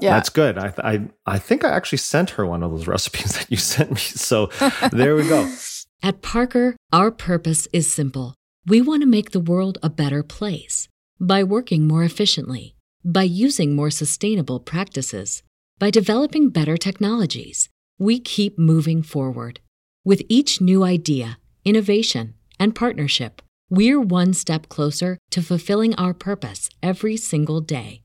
yeah. 0.00 0.10
that's 0.10 0.28
good. 0.28 0.58
I, 0.58 0.72
I, 0.78 1.08
I 1.24 1.38
think 1.38 1.64
I 1.64 1.70
actually 1.70 1.98
sent 1.98 2.30
her 2.30 2.44
one 2.44 2.64
of 2.64 2.72
those 2.72 2.86
recipes 2.94 3.38
that 3.38 3.50
you 3.50 3.56
sent 3.56 3.90
me. 3.92 4.00
So 4.00 4.46
there 4.90 5.14
we 5.14 5.28
go. 5.28 5.48
At 6.02 6.20
Parker, 6.20 6.76
our 6.92 7.10
purpose 7.10 7.68
is 7.72 7.90
simple. 7.90 8.34
We 8.66 8.80
want 8.80 9.02
to 9.02 9.08
make 9.08 9.30
the 9.30 9.40
world 9.40 9.78
a 9.82 9.90
better 9.90 10.22
place 10.22 10.88
by 11.20 11.44
working 11.44 11.86
more 11.86 12.02
efficiently, 12.02 12.74
by 13.04 13.22
using 13.22 13.74
more 13.74 13.90
sustainable 13.90 14.58
practices, 14.60 15.42
by 15.78 15.90
developing 15.90 16.50
better 16.50 16.76
technologies. 16.76 17.68
We 17.98 18.18
keep 18.20 18.58
moving 18.58 19.02
forward 19.02 19.60
with 20.06 20.22
each 20.28 20.60
new 20.60 20.84
idea, 20.84 21.38
innovation, 21.64 22.34
and 22.60 22.74
partnership, 22.74 23.42
we're 23.68 24.00
one 24.00 24.32
step 24.32 24.68
closer 24.68 25.18
to 25.32 25.42
fulfilling 25.42 25.94
our 25.96 26.14
purpose 26.14 26.70
every 26.82 27.18
single 27.18 27.60
day. 27.60 28.00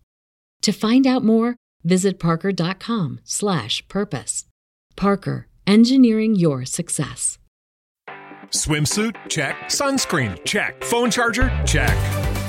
To 0.63 0.74
find 0.74 1.05
out 1.05 1.24
more, 1.24 1.55
visit 1.84 2.20
parker.com/purpose. 2.20 4.46
Parker, 4.96 5.48
engineering 5.67 6.36
your 6.36 6.65
success. 6.65 7.38
Swimsuit? 8.50 9.15
Check. 9.29 9.55
Sunscreen? 9.67 10.43
Check. 10.43 10.84
Phone 10.84 11.10
charger? 11.10 11.50
Check. 11.65 11.96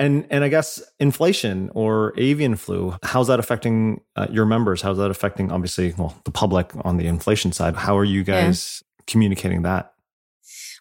And 0.00 0.26
and 0.30 0.42
I 0.42 0.48
guess 0.48 0.82
inflation 0.98 1.70
or 1.74 2.14
avian 2.16 2.56
flu, 2.56 2.96
how's 3.02 3.26
that 3.26 3.38
affecting 3.38 4.00
uh, 4.16 4.28
your 4.30 4.46
members? 4.46 4.80
How's 4.80 4.96
that 4.96 5.10
affecting 5.10 5.52
obviously 5.52 5.94
well 5.98 6.16
the 6.24 6.30
public 6.30 6.72
on 6.86 6.96
the 6.96 7.06
inflation 7.06 7.52
side? 7.52 7.76
How 7.76 7.98
are 7.98 8.04
you 8.04 8.24
guys 8.24 8.82
yeah. 8.82 9.04
communicating 9.06 9.60
that? 9.62 9.92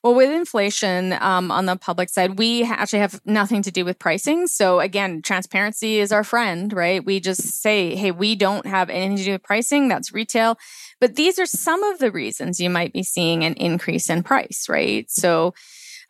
Well, 0.01 0.15
with 0.15 0.31
inflation 0.31 1.11
um, 1.19 1.51
on 1.51 1.65
the 1.65 1.75
public 1.75 2.07
side, 2.07 2.39
we 2.39 2.63
actually 2.63 2.99
have 2.99 3.19
nothing 3.25 3.61
to 3.63 3.71
do 3.71 3.83
with 3.83 3.99
pricing. 3.99 4.47
So 4.47 4.79
again, 4.79 5.21
transparency 5.21 5.99
is 5.99 6.13
our 6.13 6.23
friend, 6.23 6.71
right? 6.71 7.03
We 7.03 7.19
just 7.19 7.61
say, 7.61 7.95
hey, 7.95 8.11
we 8.11 8.35
don't 8.35 8.65
have 8.65 8.89
anything 8.89 9.17
to 9.17 9.23
do 9.25 9.31
with 9.33 9.43
pricing. 9.43 9.89
That's 9.89 10.13
retail. 10.13 10.57
But 11.01 11.17
these 11.17 11.37
are 11.37 11.45
some 11.45 11.83
of 11.83 11.99
the 11.99 12.11
reasons 12.11 12.61
you 12.61 12.69
might 12.69 12.93
be 12.93 13.03
seeing 13.03 13.43
an 13.43 13.55
increase 13.55 14.09
in 14.09 14.23
price, 14.23 14.67
right? 14.69 15.11
So 15.11 15.53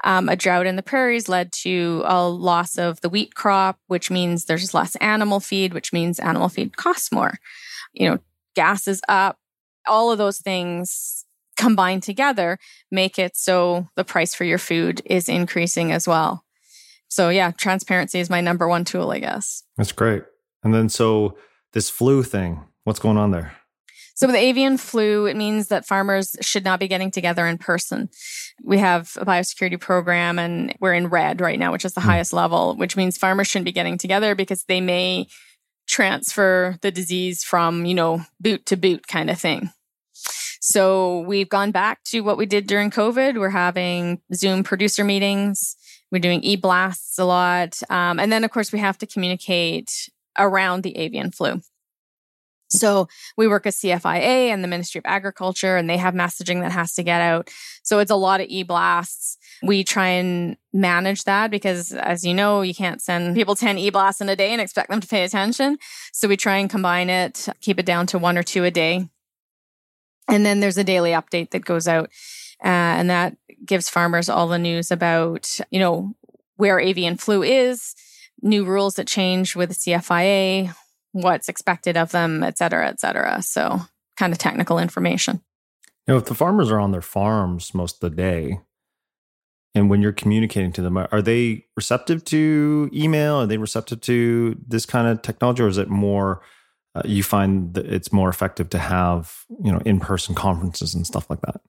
um, 0.03 0.29
a 0.29 0.35
drought 0.35 0.65
in 0.65 0.75
the 0.75 0.83
prairies 0.83 1.27
led 1.27 1.51
to 1.63 2.03
a 2.05 2.27
loss 2.27 2.77
of 2.77 3.01
the 3.01 3.09
wheat 3.09 3.35
crop, 3.35 3.79
which 3.87 4.09
means 4.09 4.45
there's 4.45 4.73
less 4.73 4.95
animal 4.97 5.39
feed, 5.39 5.73
which 5.73 5.91
means 5.91 6.19
animal 6.19 6.49
feed 6.49 6.77
costs 6.77 7.11
more. 7.11 7.37
You 7.93 8.09
know, 8.09 8.19
gas 8.55 8.87
is 8.87 9.01
up. 9.09 9.37
All 9.87 10.11
of 10.11 10.17
those 10.17 10.39
things 10.39 11.25
combined 11.57 12.03
together 12.03 12.57
make 12.89 13.19
it 13.19 13.35
so 13.35 13.87
the 13.95 14.05
price 14.05 14.33
for 14.33 14.45
your 14.45 14.57
food 14.57 15.01
is 15.05 15.27
increasing 15.27 15.91
as 15.91 16.07
well. 16.07 16.45
So, 17.09 17.29
yeah, 17.29 17.51
transparency 17.51 18.19
is 18.19 18.29
my 18.29 18.39
number 18.39 18.67
one 18.67 18.85
tool, 18.85 19.11
I 19.11 19.19
guess. 19.19 19.63
That's 19.77 19.91
great. 19.91 20.23
And 20.63 20.73
then, 20.73 20.89
so 20.89 21.35
this 21.73 21.89
flu 21.89 22.23
thing, 22.23 22.63
what's 22.83 22.99
going 22.99 23.17
on 23.17 23.31
there? 23.31 23.58
So 24.19 24.27
with 24.27 24.35
avian 24.35 24.77
flu, 24.77 25.27
it 25.27 25.37
means 25.37 25.69
that 25.69 25.87
farmers 25.87 26.35
should 26.41 26.65
not 26.65 26.81
be 26.81 26.89
getting 26.89 27.09
together 27.09 27.47
in 27.47 27.57
person. 27.57 28.09
We 28.61 28.77
have 28.79 29.13
a 29.15 29.25
biosecurity 29.25 29.79
program 29.79 30.37
and 30.37 30.75
we're 30.81 30.93
in 30.93 31.07
red 31.07 31.39
right 31.39 31.57
now, 31.57 31.71
which 31.71 31.85
is 31.85 31.93
the 31.93 32.01
mm. 32.01 32.07
highest 32.07 32.33
level, 32.33 32.75
which 32.75 32.97
means 32.97 33.17
farmers 33.17 33.47
shouldn't 33.47 33.67
be 33.67 33.71
getting 33.71 33.97
together 33.97 34.35
because 34.35 34.65
they 34.65 34.81
may 34.81 35.27
transfer 35.87 36.77
the 36.81 36.91
disease 36.91 37.45
from, 37.45 37.85
you 37.85 37.93
know, 37.93 38.21
boot 38.41 38.65
to 38.65 38.75
boot 38.75 39.07
kind 39.07 39.29
of 39.29 39.39
thing. 39.39 39.71
So 40.59 41.21
we've 41.21 41.47
gone 41.47 41.71
back 41.71 42.03
to 42.07 42.19
what 42.19 42.37
we 42.37 42.45
did 42.45 42.67
during 42.67 42.91
COVID. 42.91 43.39
We're 43.39 43.49
having 43.51 44.19
Zoom 44.35 44.63
producer 44.65 45.05
meetings. 45.05 45.77
We're 46.11 46.19
doing 46.19 46.43
e 46.43 46.57
blasts 46.57 47.19
a 47.19 47.23
lot. 47.23 47.79
Um, 47.89 48.19
and 48.19 48.33
then, 48.33 48.43
of 48.43 48.51
course, 48.51 48.73
we 48.73 48.79
have 48.79 48.97
to 48.97 49.07
communicate 49.07 50.09
around 50.37 50.83
the 50.83 50.97
avian 50.97 51.31
flu. 51.31 51.61
So 52.69 53.07
we 53.35 53.47
work 53.47 53.65
with 53.65 53.75
CFIA 53.75 54.49
and 54.49 54.63
the 54.63 54.67
Ministry 54.67 54.99
of 54.99 55.05
Agriculture, 55.05 55.75
and 55.75 55.89
they 55.89 55.97
have 55.97 56.13
messaging 56.13 56.61
that 56.61 56.71
has 56.71 56.93
to 56.93 57.03
get 57.03 57.21
out. 57.21 57.49
So 57.83 57.99
it's 57.99 58.11
a 58.11 58.15
lot 58.15 58.41
of 58.41 58.47
e 58.49 58.63
blasts. 58.63 59.37
We 59.63 59.83
try 59.83 60.07
and 60.07 60.55
manage 60.71 61.23
that 61.23 61.51
because, 61.51 61.91
as 61.91 62.23
you 62.23 62.33
know, 62.33 62.61
you 62.61 62.75
can't 62.75 63.01
send 63.01 63.35
people 63.35 63.55
10 63.55 63.77
e 63.77 63.89
blasts 63.89 64.21
in 64.21 64.29
a 64.29 64.35
day 64.35 64.51
and 64.51 64.61
expect 64.61 64.89
them 64.89 65.01
to 65.01 65.07
pay 65.07 65.23
attention. 65.23 65.77
So 66.13 66.27
we 66.27 66.37
try 66.37 66.57
and 66.57 66.69
combine 66.69 67.09
it, 67.09 67.47
keep 67.59 67.79
it 67.79 67.85
down 67.85 68.05
to 68.07 68.19
one 68.19 68.37
or 68.37 68.43
two 68.43 68.63
a 68.63 68.71
day. 68.71 69.09
And 70.27 70.45
then 70.45 70.59
there's 70.59 70.77
a 70.77 70.83
daily 70.83 71.11
update 71.11 71.51
that 71.51 71.65
goes 71.65 71.87
out. 71.87 72.11
Uh, 72.63 72.67
and 72.67 73.09
that 73.09 73.35
gives 73.65 73.89
farmers 73.89 74.29
all 74.29 74.47
the 74.47 74.59
news 74.59 74.91
about, 74.91 75.59
you 75.71 75.79
know, 75.79 76.13
where 76.57 76.79
avian 76.79 77.17
flu 77.17 77.41
is, 77.41 77.95
new 78.41 78.65
rules 78.65 78.95
that 78.95 79.07
change 79.07 79.55
with 79.55 79.71
CFIA, 79.71 80.75
what's 81.21 81.49
expected 81.49 81.97
of 81.97 82.11
them, 82.11 82.43
et 82.43 82.57
cetera, 82.57 82.87
et 82.87 82.99
cetera. 82.99 83.41
So 83.41 83.81
kind 84.17 84.33
of 84.33 84.39
technical 84.39 84.79
information. 84.79 85.41
Now, 86.07 86.17
if 86.17 86.25
the 86.25 86.35
farmers 86.35 86.71
are 86.71 86.79
on 86.79 86.91
their 86.91 87.01
farms 87.01 87.73
most 87.73 88.03
of 88.03 88.09
the 88.09 88.15
day, 88.15 88.59
and 89.75 89.89
when 89.89 90.01
you're 90.01 90.11
communicating 90.11 90.71
to 90.73 90.81
them, 90.81 90.97
are 90.97 91.21
they 91.21 91.65
receptive 91.77 92.25
to 92.25 92.89
email? 92.91 93.35
Are 93.35 93.45
they 93.45 93.57
receptive 93.57 94.01
to 94.01 94.57
this 94.67 94.85
kind 94.85 95.07
of 95.07 95.21
technology, 95.21 95.63
or 95.63 95.67
is 95.67 95.77
it 95.77 95.89
more 95.89 96.41
uh, 96.95 97.03
you 97.05 97.21
find 97.21 97.75
that 97.75 97.85
it's 97.85 98.11
more 98.11 98.29
effective 98.29 98.69
to 98.71 98.79
have 98.79 99.45
you 99.63 99.71
know 99.71 99.79
in 99.85 99.99
person 99.99 100.33
conferences 100.33 100.95
and 100.95 101.05
stuff 101.05 101.29
like 101.29 101.41
that? 101.41 101.61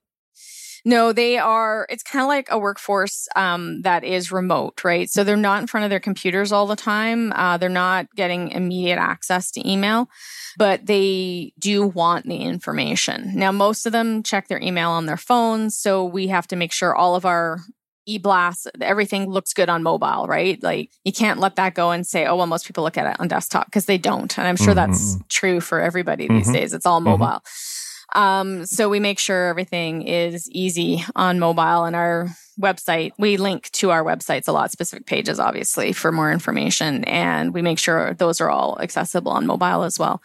No, 0.83 1.13
they 1.13 1.37
are. 1.37 1.85
It's 1.89 2.03
kind 2.03 2.23
of 2.23 2.27
like 2.27 2.47
a 2.49 2.57
workforce 2.57 3.27
um, 3.35 3.81
that 3.83 4.03
is 4.03 4.31
remote, 4.31 4.83
right? 4.83 5.09
So 5.09 5.23
they're 5.23 5.37
not 5.37 5.61
in 5.61 5.67
front 5.67 5.83
of 5.83 5.89
their 5.89 5.99
computers 5.99 6.51
all 6.51 6.67
the 6.67 6.75
time. 6.75 7.31
Uh, 7.33 7.57
they're 7.57 7.69
not 7.69 8.07
getting 8.15 8.49
immediate 8.49 8.97
access 8.97 9.51
to 9.51 9.69
email, 9.69 10.09
but 10.57 10.85
they 10.85 11.53
do 11.59 11.85
want 11.85 12.25
the 12.25 12.37
information. 12.37 13.31
Now, 13.35 13.51
most 13.51 13.85
of 13.85 13.91
them 13.91 14.23
check 14.23 14.47
their 14.47 14.61
email 14.61 14.89
on 14.89 15.05
their 15.05 15.17
phones. 15.17 15.77
So 15.77 16.03
we 16.03 16.27
have 16.27 16.47
to 16.47 16.55
make 16.55 16.73
sure 16.73 16.95
all 16.95 17.15
of 17.15 17.25
our 17.25 17.59
e-blast 18.07 18.67
everything 18.81 19.29
looks 19.29 19.53
good 19.53 19.69
on 19.69 19.83
mobile 19.83 20.25
right 20.27 20.61
like 20.63 20.89
you 21.03 21.13
can't 21.13 21.39
let 21.39 21.55
that 21.55 21.75
go 21.75 21.91
and 21.91 22.05
say 22.07 22.25
oh 22.25 22.35
well 22.35 22.47
most 22.47 22.65
people 22.65 22.83
look 22.83 22.97
at 22.97 23.05
it 23.05 23.19
on 23.19 23.27
desktop 23.27 23.65
because 23.65 23.85
they 23.85 23.97
don't 23.97 24.39
and 24.39 24.47
i'm 24.47 24.55
sure 24.55 24.73
mm-hmm. 24.73 24.91
that's 24.91 25.17
true 25.29 25.61
for 25.61 25.79
everybody 25.79 26.27
these 26.27 26.45
mm-hmm. 26.45 26.53
days 26.53 26.73
it's 26.73 26.85
all 26.85 26.99
mm-hmm. 26.99 27.09
mobile 27.09 27.25
mm-hmm. 27.25 27.70
Um, 28.13 28.65
so 28.65 28.89
we 28.89 28.99
make 28.99 29.19
sure 29.19 29.47
everything 29.47 30.03
is 30.03 30.49
easy 30.49 31.03
on 31.15 31.39
mobile 31.39 31.85
and 31.85 31.95
our 31.95 32.29
website 32.59 33.11
we 33.17 33.37
link 33.37 33.69
to 33.71 33.89
our 33.91 34.03
websites 34.03 34.47
a 34.47 34.51
lot 34.51 34.71
specific 34.71 35.05
pages 35.05 35.39
obviously 35.39 35.93
for 35.93 36.11
more 36.11 36.31
information 36.31 37.03
and 37.05 37.53
we 37.53 37.61
make 37.61 37.79
sure 37.79 38.13
those 38.15 38.41
are 38.41 38.49
all 38.49 38.77
accessible 38.81 39.31
on 39.31 39.47
mobile 39.47 39.83
as 39.83 39.97
well 39.97 40.21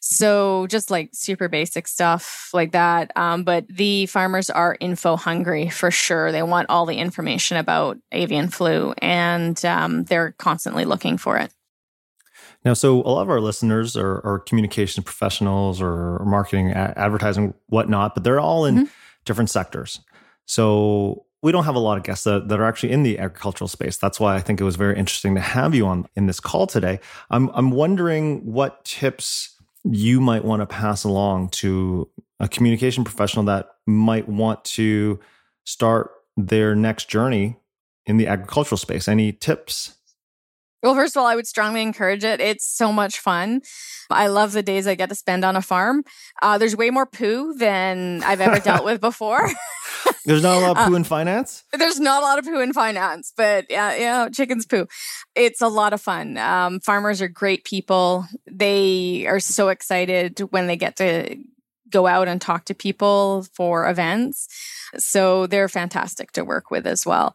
so 0.00 0.66
just 0.68 0.90
like 0.90 1.10
super 1.12 1.48
basic 1.48 1.88
stuff 1.88 2.50
like 2.52 2.72
that. 2.72 3.10
Um, 3.16 3.44
but 3.44 3.66
the 3.68 4.06
farmers 4.06 4.50
are 4.50 4.76
info 4.80 5.16
hungry 5.16 5.68
for 5.68 5.90
sure. 5.90 6.32
They 6.32 6.42
want 6.42 6.70
all 6.70 6.86
the 6.86 6.96
information 6.96 7.56
about 7.56 7.98
avian 8.12 8.48
flu 8.48 8.94
and 8.98 9.62
um, 9.64 10.04
they're 10.04 10.32
constantly 10.32 10.84
looking 10.84 11.18
for 11.18 11.36
it. 11.38 11.52
Now, 12.64 12.74
so 12.74 13.00
a 13.02 13.10
lot 13.10 13.22
of 13.22 13.30
our 13.30 13.40
listeners 13.40 13.96
are, 13.96 14.20
are 14.24 14.40
communication 14.40 15.02
professionals 15.02 15.80
or 15.80 16.24
marketing, 16.24 16.72
advertising, 16.72 17.54
whatnot, 17.68 18.14
but 18.14 18.24
they're 18.24 18.40
all 18.40 18.64
in 18.64 18.74
mm-hmm. 18.74 18.84
different 19.24 19.50
sectors. 19.50 20.00
So 20.46 21.24
we 21.42 21.52
don't 21.52 21.64
have 21.64 21.76
a 21.76 21.80
lot 21.80 21.98
of 21.98 22.04
guests 22.04 22.24
that, 22.24 22.48
that 22.48 22.58
are 22.58 22.64
actually 22.64 22.90
in 22.90 23.04
the 23.04 23.18
agricultural 23.18 23.68
space. 23.68 23.96
That's 23.96 24.18
why 24.18 24.34
I 24.34 24.40
think 24.40 24.60
it 24.60 24.64
was 24.64 24.76
very 24.76 24.98
interesting 24.98 25.34
to 25.36 25.40
have 25.40 25.74
you 25.74 25.86
on 25.86 26.06
in 26.16 26.26
this 26.26 26.40
call 26.40 26.66
today. 26.66 26.98
I'm 27.30 27.48
I'm 27.50 27.70
wondering 27.70 28.44
what 28.44 28.84
tips 28.84 29.54
you 29.84 30.20
might 30.20 30.44
want 30.44 30.60
to 30.60 30.66
pass 30.66 31.04
along 31.04 31.50
to 31.50 32.10
a 32.40 32.48
communication 32.48 33.04
professional 33.04 33.44
that 33.44 33.68
might 33.86 34.28
want 34.28 34.64
to 34.64 35.20
start 35.64 36.10
their 36.36 36.74
next 36.74 37.08
journey 37.08 37.56
in 38.06 38.16
the 38.16 38.26
agricultural 38.26 38.78
space? 38.78 39.06
Any 39.06 39.32
tips? 39.32 39.97
Well, 40.82 40.94
first 40.94 41.16
of 41.16 41.20
all, 41.20 41.26
I 41.26 41.34
would 41.34 41.46
strongly 41.46 41.82
encourage 41.82 42.24
it. 42.24 42.40
It's 42.40 42.64
so 42.64 42.92
much 42.92 43.18
fun. 43.18 43.62
I 44.10 44.28
love 44.28 44.52
the 44.52 44.62
days 44.62 44.86
I 44.86 44.94
get 44.94 45.08
to 45.08 45.14
spend 45.14 45.44
on 45.44 45.56
a 45.56 45.62
farm. 45.62 46.04
Uh, 46.40 46.56
there's 46.56 46.76
way 46.76 46.90
more 46.90 47.06
poo 47.06 47.52
than 47.54 48.22
I've 48.22 48.40
ever 48.40 48.58
dealt 48.60 48.84
with 48.84 49.00
before. 49.00 49.50
There's 50.24 50.42
not 50.42 50.56
a 50.56 50.60
lot 50.60 50.76
of 50.76 50.76
poo 50.86 50.94
uh, 50.94 50.96
in 50.96 51.04
finance. 51.04 51.64
There's 51.72 51.98
not 51.98 52.22
a 52.22 52.24
lot 52.24 52.38
of 52.38 52.44
poo 52.44 52.60
in 52.60 52.72
finance, 52.72 53.32
but 53.36 53.66
yeah, 53.70 53.96
yeah, 53.96 54.28
chickens 54.28 54.66
poo. 54.66 54.86
It's 55.34 55.60
a 55.60 55.68
lot 55.68 55.92
of 55.92 56.00
fun. 56.00 56.36
Um, 56.36 56.80
farmers 56.80 57.20
are 57.22 57.28
great 57.28 57.64
people. 57.64 58.26
They 58.46 59.26
are 59.26 59.40
so 59.40 59.68
excited 59.68 60.38
when 60.50 60.66
they 60.66 60.76
get 60.76 60.96
to 60.96 61.36
go 61.90 62.06
out 62.06 62.28
and 62.28 62.40
talk 62.40 62.66
to 62.66 62.74
people 62.74 63.46
for 63.54 63.88
events. 63.88 64.48
So 64.96 65.46
they're 65.46 65.68
fantastic 65.68 66.32
to 66.32 66.44
work 66.44 66.70
with 66.70 66.86
as 66.86 67.04
well. 67.04 67.34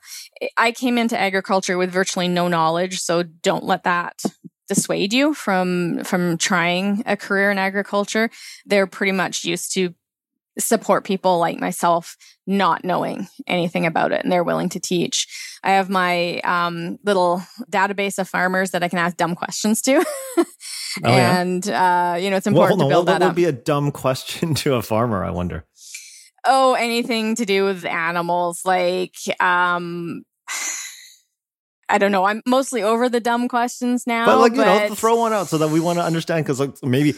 I 0.57 0.71
came 0.71 0.97
into 0.97 1.19
agriculture 1.19 1.77
with 1.77 1.91
virtually 1.91 2.27
no 2.27 2.47
knowledge, 2.47 2.99
so 2.99 3.23
don't 3.23 3.63
let 3.63 3.83
that 3.83 4.23
dissuade 4.67 5.13
you 5.13 5.33
from 5.33 6.03
from 6.03 6.37
trying 6.37 7.03
a 7.05 7.17
career 7.17 7.51
in 7.51 7.57
agriculture. 7.57 8.29
They're 8.65 8.87
pretty 8.87 9.11
much 9.11 9.43
used 9.43 9.73
to 9.73 9.93
support 10.59 11.03
people 11.03 11.39
like 11.39 11.59
myself 11.59 12.15
not 12.45 12.83
knowing 12.83 13.27
anything 13.47 13.85
about 13.85 14.11
it 14.11 14.21
and 14.23 14.31
they're 14.31 14.43
willing 14.43 14.69
to 14.69 14.79
teach. 14.79 15.27
I 15.63 15.71
have 15.71 15.89
my 15.89 16.39
um, 16.41 16.99
little 17.03 17.41
database 17.71 18.19
of 18.19 18.29
farmers 18.29 18.71
that 18.71 18.83
I 18.83 18.87
can 18.87 18.99
ask 18.99 19.17
dumb 19.17 19.35
questions 19.35 19.81
to. 19.83 20.03
oh, 20.37 20.45
and, 21.03 21.65
yeah? 21.65 22.13
uh, 22.13 22.15
you 22.17 22.29
know, 22.29 22.37
it's 22.37 22.47
important 22.47 22.79
well, 22.79 22.87
to 22.87 22.93
build 22.93 23.07
what, 23.07 23.13
that 23.13 23.21
what 23.21 23.27
up. 23.27 23.29
would 23.31 23.35
be 23.35 23.45
a 23.45 23.51
dumb 23.51 23.91
question 24.03 24.53
to 24.55 24.75
a 24.75 24.81
farmer, 24.81 25.23
I 25.23 25.31
wonder? 25.31 25.65
Oh, 26.45 26.73
anything 26.73 27.36
to 27.36 27.45
do 27.45 27.65
with 27.65 27.86
animals, 27.86 28.62
like 28.65 29.15
um, 29.39 30.23
I 31.93 31.97
don't 31.97 32.12
know. 32.12 32.23
I'm 32.23 32.41
mostly 32.47 32.82
over 32.82 33.08
the 33.08 33.19
dumb 33.19 33.47
questions 33.47 34.08
now. 34.08 34.25
But 34.25 34.39
like, 34.39 34.53
you 34.53 34.60
but... 34.60 34.89
know, 34.89 34.95
throw 34.95 35.15
one 35.15 35.32
out 35.32 35.47
so 35.47 35.60
that 35.60 35.69
we 35.69 35.79
want 35.79 35.99
to 35.99 36.03
understand. 36.03 36.45
Cause 36.45 36.60
like 36.60 36.71
maybe, 36.82 37.13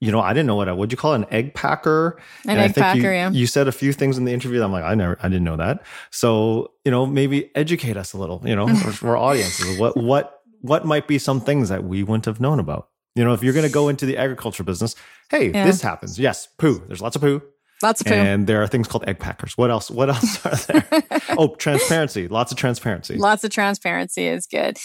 you 0.00 0.10
know, 0.10 0.20
I 0.20 0.32
didn't 0.32 0.48
know 0.48 0.56
what, 0.56 0.74
what'd 0.76 0.90
you 0.90 0.96
call 0.96 1.12
it? 1.12 1.16
An 1.16 1.26
egg 1.30 1.54
packer? 1.54 2.18
An 2.44 2.50
and 2.50 2.60
egg 2.60 2.74
packer, 2.74 2.98
you, 2.98 3.10
yeah. 3.10 3.30
You 3.30 3.46
said 3.46 3.68
a 3.68 3.72
few 3.72 3.92
things 3.92 4.18
in 4.18 4.24
the 4.24 4.32
interview 4.32 4.58
that 4.58 4.64
I'm 4.64 4.72
like, 4.72 4.84
I 4.84 4.96
never, 4.96 5.16
I 5.22 5.28
didn't 5.28 5.44
know 5.44 5.56
that. 5.58 5.84
So, 6.10 6.72
you 6.84 6.90
know, 6.90 7.06
maybe 7.06 7.54
educate 7.54 7.96
us 7.96 8.12
a 8.12 8.18
little, 8.18 8.42
you 8.44 8.56
know, 8.56 8.66
for, 8.74 9.10
our 9.10 9.16
audiences. 9.16 9.78
What, 9.78 9.96
what, 9.96 10.40
what 10.60 10.84
might 10.84 11.06
be 11.06 11.18
some 11.18 11.40
things 11.40 11.68
that 11.68 11.84
we 11.84 12.02
wouldn't 12.02 12.24
have 12.24 12.40
known 12.40 12.58
about? 12.58 12.88
You 13.14 13.24
know, 13.24 13.32
if 13.32 13.42
you're 13.42 13.54
going 13.54 13.66
to 13.66 13.72
go 13.72 13.88
into 13.88 14.06
the 14.06 14.16
agriculture 14.16 14.64
business, 14.64 14.96
hey, 15.30 15.50
yeah. 15.50 15.64
this 15.64 15.82
happens. 15.82 16.18
Yes, 16.18 16.48
poo. 16.58 16.82
There's 16.86 17.00
lots 17.00 17.16
of 17.16 17.22
poo. 17.22 17.42
Lots 17.82 18.02
of 18.02 18.06
poo. 18.06 18.14
And 18.14 18.46
there 18.46 18.62
are 18.62 18.66
things 18.66 18.86
called 18.86 19.04
egg 19.08 19.18
packers. 19.18 19.56
What 19.56 19.70
else? 19.70 19.90
What 19.90 20.10
else 20.10 20.44
are 20.44 20.56
there? 20.56 21.02
oh, 21.38 21.54
transparency. 21.56 22.28
Lots 22.28 22.52
of 22.52 22.58
transparency. 22.58 23.16
Lots 23.16 23.42
of 23.42 23.50
transparency 23.50 24.26
is 24.26 24.46
good. 24.46 24.76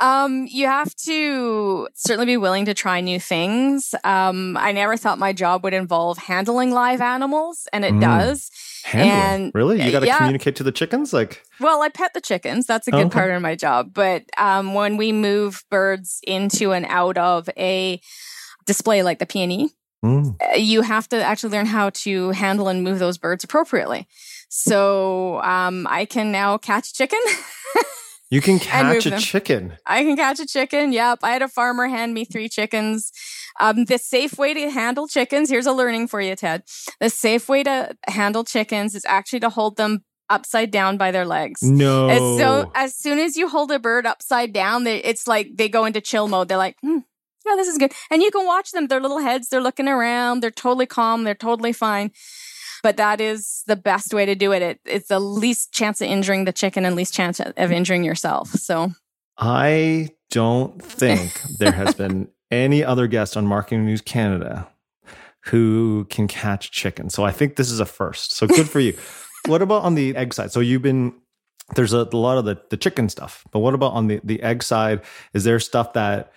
Um, 0.00 0.46
you 0.48 0.66
have 0.66 0.94
to 0.96 1.88
certainly 1.94 2.26
be 2.26 2.36
willing 2.36 2.64
to 2.64 2.74
try 2.74 3.00
new 3.00 3.20
things. 3.20 3.94
Um, 4.02 4.56
I 4.56 4.72
never 4.72 4.96
thought 4.96 5.18
my 5.18 5.32
job 5.32 5.62
would 5.62 5.74
involve 5.74 6.18
handling 6.18 6.72
live 6.72 7.00
animals, 7.00 7.68
and 7.72 7.84
it 7.84 7.94
mm. 7.94 8.00
does. 8.00 8.50
Handling? 8.82 9.10
And 9.10 9.52
really? 9.54 9.82
You 9.82 9.92
got 9.92 10.00
to 10.00 10.06
yeah. 10.06 10.18
communicate 10.18 10.56
to 10.56 10.64
the 10.64 10.72
chickens? 10.72 11.12
Like, 11.12 11.44
well, 11.60 11.82
I 11.82 11.88
pet 11.88 12.14
the 12.14 12.20
chickens. 12.20 12.66
That's 12.66 12.88
a 12.88 12.90
good 12.90 13.06
okay. 13.06 13.10
part 13.10 13.30
of 13.30 13.42
my 13.42 13.54
job. 13.54 13.92
But 13.92 14.24
um, 14.36 14.74
when 14.74 14.96
we 14.96 15.12
move 15.12 15.62
birds 15.70 16.20
into 16.26 16.72
and 16.72 16.86
out 16.86 17.16
of 17.16 17.48
a 17.56 18.00
display 18.66 19.02
like 19.02 19.18
the 19.18 19.26
PNE, 19.26 19.68
Mm. 20.04 20.36
Uh, 20.40 20.56
you 20.56 20.82
have 20.82 21.08
to 21.10 21.22
actually 21.22 21.52
learn 21.52 21.66
how 21.66 21.90
to 21.90 22.30
handle 22.30 22.68
and 22.68 22.82
move 22.82 22.98
those 22.98 23.18
birds 23.18 23.44
appropriately. 23.44 24.06
So 24.48 25.40
um, 25.42 25.86
I 25.88 26.04
can 26.04 26.32
now 26.32 26.58
catch 26.58 26.94
chicken. 26.94 27.20
you 28.30 28.40
can 28.40 28.58
catch 28.60 29.06
a 29.06 29.10
them. 29.10 29.20
chicken. 29.20 29.72
I 29.86 30.02
can 30.02 30.16
catch 30.16 30.40
a 30.40 30.46
chicken. 30.46 30.92
Yep. 30.92 31.20
I 31.22 31.32
had 31.32 31.42
a 31.42 31.48
farmer 31.48 31.86
hand 31.88 32.14
me 32.14 32.24
three 32.24 32.48
chickens. 32.48 33.12
Um, 33.60 33.84
the 33.84 33.98
safe 33.98 34.38
way 34.38 34.54
to 34.54 34.70
handle 34.70 35.06
chickens, 35.06 35.50
here's 35.50 35.66
a 35.66 35.72
learning 35.72 36.08
for 36.08 36.20
you, 36.20 36.34
Ted. 36.34 36.62
The 36.98 37.10
safe 37.10 37.48
way 37.48 37.62
to 37.64 37.94
handle 38.08 38.44
chickens 38.44 38.94
is 38.94 39.04
actually 39.06 39.40
to 39.40 39.50
hold 39.50 39.76
them 39.76 40.04
upside 40.30 40.70
down 40.70 40.96
by 40.96 41.10
their 41.10 41.26
legs. 41.26 41.62
No. 41.62 42.38
So 42.38 42.70
as 42.74 42.96
soon 42.96 43.18
as 43.18 43.36
you 43.36 43.48
hold 43.48 43.70
a 43.72 43.78
bird 43.78 44.06
upside 44.06 44.52
down, 44.52 44.84
they, 44.84 44.98
it's 44.98 45.26
like 45.26 45.56
they 45.56 45.68
go 45.68 45.84
into 45.84 46.00
chill 46.00 46.28
mode. 46.28 46.48
They're 46.48 46.56
like, 46.56 46.76
hmm, 46.80 46.98
yeah, 47.46 47.56
this 47.56 47.68
is 47.68 47.78
good. 47.78 47.92
And 48.10 48.22
you 48.22 48.30
can 48.30 48.46
watch 48.46 48.72
them. 48.72 48.86
Their 48.86 49.00
little 49.00 49.18
heads, 49.18 49.48
they're 49.48 49.62
looking 49.62 49.88
around. 49.88 50.40
They're 50.40 50.50
totally 50.50 50.86
calm. 50.86 51.24
They're 51.24 51.34
totally 51.34 51.72
fine. 51.72 52.12
But 52.82 52.96
that 52.96 53.20
is 53.20 53.62
the 53.66 53.76
best 53.76 54.14
way 54.14 54.24
to 54.26 54.34
do 54.34 54.52
it. 54.52 54.62
it 54.62 54.80
it's 54.84 55.08
the 55.08 55.20
least 55.20 55.72
chance 55.72 56.00
of 56.00 56.08
injuring 56.08 56.44
the 56.44 56.52
chicken 56.52 56.84
and 56.84 56.96
least 56.96 57.14
chance 57.14 57.40
of 57.40 57.72
injuring 57.72 58.04
yourself. 58.04 58.50
So 58.50 58.92
I 59.36 60.10
don't 60.30 60.82
think 60.82 61.40
there 61.58 61.72
has 61.72 61.94
been 61.94 62.28
any 62.50 62.82
other 62.84 63.06
guest 63.06 63.36
on 63.36 63.46
Marketing 63.46 63.84
News 63.84 64.00
Canada 64.00 64.68
who 65.46 66.06
can 66.10 66.28
catch 66.28 66.70
chicken. 66.70 67.10
So 67.10 67.24
I 67.24 67.32
think 67.32 67.56
this 67.56 67.70
is 67.70 67.80
a 67.80 67.86
first. 67.86 68.34
So 68.34 68.46
good 68.46 68.68
for 68.68 68.80
you. 68.80 68.96
what 69.46 69.62
about 69.62 69.82
on 69.82 69.94
the 69.94 70.16
egg 70.16 70.34
side? 70.34 70.52
So 70.52 70.60
you've 70.60 70.82
been 70.82 71.14
there's 71.76 71.92
a, 71.92 72.08
a 72.12 72.16
lot 72.16 72.36
of 72.36 72.44
the, 72.44 72.60
the 72.70 72.76
chicken 72.76 73.08
stuff, 73.08 73.44
but 73.52 73.60
what 73.60 73.74
about 73.74 73.92
on 73.92 74.08
the, 74.08 74.20
the 74.24 74.42
egg 74.42 74.62
side? 74.62 75.02
Is 75.34 75.44
there 75.44 75.60
stuff 75.60 75.92
that 75.92 76.32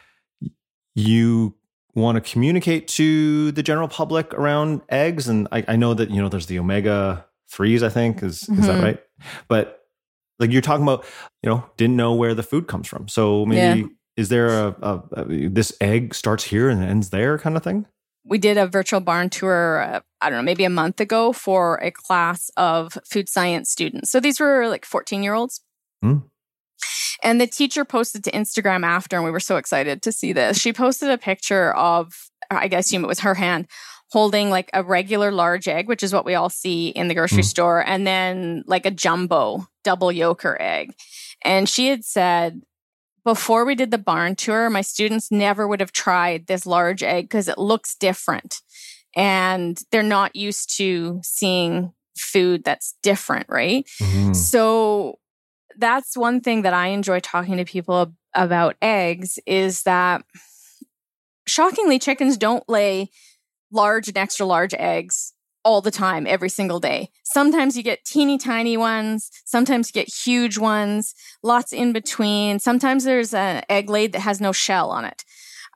you 0.96 1.56
want 1.96 2.16
to 2.16 2.32
communicate 2.32 2.88
to 2.88 3.52
the 3.52 3.62
general 3.64 3.88
public 3.88 4.34
around 4.34 4.82
eggs 4.90 5.28
and 5.28 5.48
I, 5.52 5.64
I 5.68 5.76
know 5.76 5.94
that 5.94 6.10
you 6.10 6.22
know 6.22 6.30
there's 6.30 6.48
the 6.48 6.58
omega 6.58 7.26
threes 7.50 7.84
i 7.84 7.90
think 7.90 8.24
is 8.24 8.42
mm-hmm. 8.42 8.60
is 8.60 8.68
that 8.68 8.74
mm-hmm. 8.74 8.84
right 8.84 9.04
but 9.48 9.84
Like 10.40 10.52
you're 10.52 10.62
talking 10.62 10.84
about, 10.84 11.06
you 11.42 11.50
know, 11.50 11.64
didn't 11.78 11.96
know 11.96 12.14
where 12.14 12.34
the 12.34 12.44
food 12.44 12.68
comes 12.68 12.88
from. 12.88 13.08
So 13.08 13.46
maybe 13.46 13.82
Yeah. 13.82 13.88
is 14.18 14.30
there 14.30 14.48
a, 14.48 14.76
a, 14.82 15.04
a 15.22 15.48
this 15.48 15.72
egg 15.80 16.14
starts 16.16 16.44
here 16.44 16.70
and 16.70 16.84
ends 16.84 17.10
there 17.12 17.38
kind 17.38 17.56
of 17.56 17.64
thing? 17.64 17.86
we 18.26 18.38
did 18.38 18.58
a 18.58 18.66
virtual 18.66 19.02
barn 19.02 19.30
tour 19.30 19.82
uh, 19.82 20.00
i 20.22 20.30
don't 20.30 20.40
know 20.40 20.44
maybe 20.44 20.64
a 20.64 20.70
month 20.70 21.02
ago 21.02 21.34
for 21.34 21.76
a 21.84 21.92
class 21.92 22.50
of 22.56 22.98
food 23.06 23.28
science 23.28 23.70
students 23.70 24.10
so 24.10 24.20
these 24.22 24.40
were 24.40 24.68
like 24.70 24.86
14 24.86 25.24
year 25.24 25.34
olds 25.34 25.62
Hmm. 26.02 26.20
And 27.22 27.40
the 27.40 27.48
teacher 27.48 27.86
posted 27.86 28.24
to 28.24 28.32
instagram 28.32 28.86
after 28.86 29.16
and 29.16 29.26
we 29.26 29.32
were 29.32 29.40
so 29.40 29.58
excited 29.58 30.02
to 30.02 30.12
see 30.12 30.34
this 30.34 30.58
she 30.58 30.74
posted 30.74 31.10
a 31.10 31.18
picture 31.18 31.74
of 31.76 32.14
i 32.50 32.68
guess 32.68 32.86
assume 32.88 33.04
it 33.04 33.08
was 33.08 33.20
her 33.22 33.36
hand 33.36 33.68
holding 34.12 34.50
like 34.50 34.70
a 34.74 34.84
regular 34.84 35.32
large 35.32 35.68
egg 35.68 35.88
which 35.88 36.04
is 36.04 36.14
what 36.14 36.26
we 36.26 36.36
all 36.36 36.50
see 36.50 36.90
in 36.90 37.08
the 37.08 37.16
grocery 37.16 37.38
Hmm. 37.38 37.42
store 37.44 37.86
and 37.86 38.06
then 38.08 38.64
like 38.68 38.86
a 38.86 38.92
jumbo 38.92 39.68
double 39.84 40.10
yolker 40.10 40.56
egg 40.60 40.94
and 41.44 41.68
she 41.68 41.88
had 41.88 42.06
said 42.06 42.62
before 43.26 43.64
we 43.64 43.74
did 43.74 43.90
the 43.90 43.98
barn 43.98 44.36
tour, 44.36 44.70
my 44.70 44.82
students 44.82 45.32
never 45.32 45.66
would 45.66 45.80
have 45.80 45.94
tried 45.94 46.48
this 46.48 46.66
large 46.66 47.02
egg 47.02 47.24
because 47.24 47.48
it 47.48 47.58
looks 47.58 47.96
different 47.96 48.62
and 49.16 49.80
they're 49.92 50.04
not 50.04 50.36
used 50.36 50.76
to 50.78 51.22
seeing 51.24 51.94
food 52.18 52.66
that's 52.66 52.96
different, 53.02 53.46
right? 53.48 53.86
Mhm. 54.02 54.36
So 54.36 55.20
that's 55.78 56.18
one 56.18 56.42
thing 56.42 56.64
that 56.64 56.74
I 56.74 56.88
enjoy 56.88 57.20
talking 57.20 57.58
to 57.58 57.66
people 57.66 58.14
about 58.34 58.76
eggs 58.82 59.40
is 59.46 59.84
that 59.84 60.24
shockingly 61.48 62.00
chickens 62.00 62.38
don't 62.38 62.68
lay 62.68 63.10
large 63.72 64.08
and 64.08 64.18
extra 64.18 64.46
large 64.46 64.74
eggs 64.74 65.34
all 65.66 65.82
the 65.82 65.92
time 65.92 66.28
every 66.28 66.50
single 66.50 66.80
day. 66.80 67.10
Sometimes 67.24 67.78
you 67.78 67.84
get 67.84 68.04
teeny 68.06 68.38
tiny 68.38 68.76
ones, 68.76 69.30
sometimes 69.46 69.90
you 69.90 69.94
get 69.94 70.14
huge 70.14 70.58
ones, 70.58 71.14
lots 71.42 71.72
in 71.72 71.94
between. 71.94 72.60
Sometimes 72.60 73.04
there's 73.06 73.34
an 73.34 73.64
egg 73.70 73.90
laid 73.90 74.12
that 74.14 74.20
has 74.20 74.42
no 74.42 74.52
shell 74.52 74.92
on 74.92 75.06
it. 75.06 75.24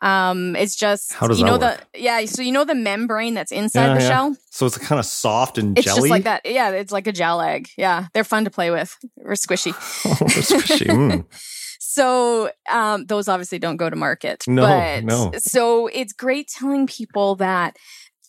Um, 0.01 0.55
it's 0.55 0.75
just 0.75 1.13
How 1.13 1.27
does 1.27 1.39
you 1.39 1.45
that 1.45 1.59
know 1.59 1.67
work? 1.67 1.85
the 1.93 2.01
yeah, 2.01 2.23
so 2.25 2.41
you 2.43 2.51
know 2.51 2.63
the 2.65 2.75
membrane 2.75 3.33
that's 3.33 3.51
inside 3.51 3.87
Yeah, 3.87 3.93
the 3.95 4.01
yeah. 4.01 4.07
shell? 4.09 4.37
So 4.51 4.65
it's 4.67 4.77
kind 4.77 4.99
of 4.99 5.05
soft 5.05 5.57
and 5.57 5.77
It's 5.77 5.85
jelly. 5.85 6.01
just 6.01 6.09
like 6.09 6.23
that. 6.25 6.41
Yeah, 6.45 6.69
it's 6.69 6.91
like 6.91 7.07
a 7.07 7.11
gel 7.11 7.41
egg. 7.41 7.69
Yeah, 7.77 8.07
they're 8.13 8.23
fun 8.23 8.43
to 8.45 8.51
play 8.51 8.69
with. 8.71 8.95
Or 9.23 9.33
squishy. 9.33 9.73
Squishy. 10.43 10.87
Mm. 10.87 11.25
So 11.79 12.51
um, 12.69 13.05
those 13.05 13.27
obviously 13.27 13.57
don't 13.57 13.77
go 13.77 13.89
to 13.89 13.95
market. 13.95 14.43
No, 14.47 14.67
but 14.67 15.03
no. 15.03 15.31
So 15.37 15.87
it's 15.87 16.13
great 16.13 16.47
telling 16.47 16.85
people 16.85 17.35
that 17.37 17.75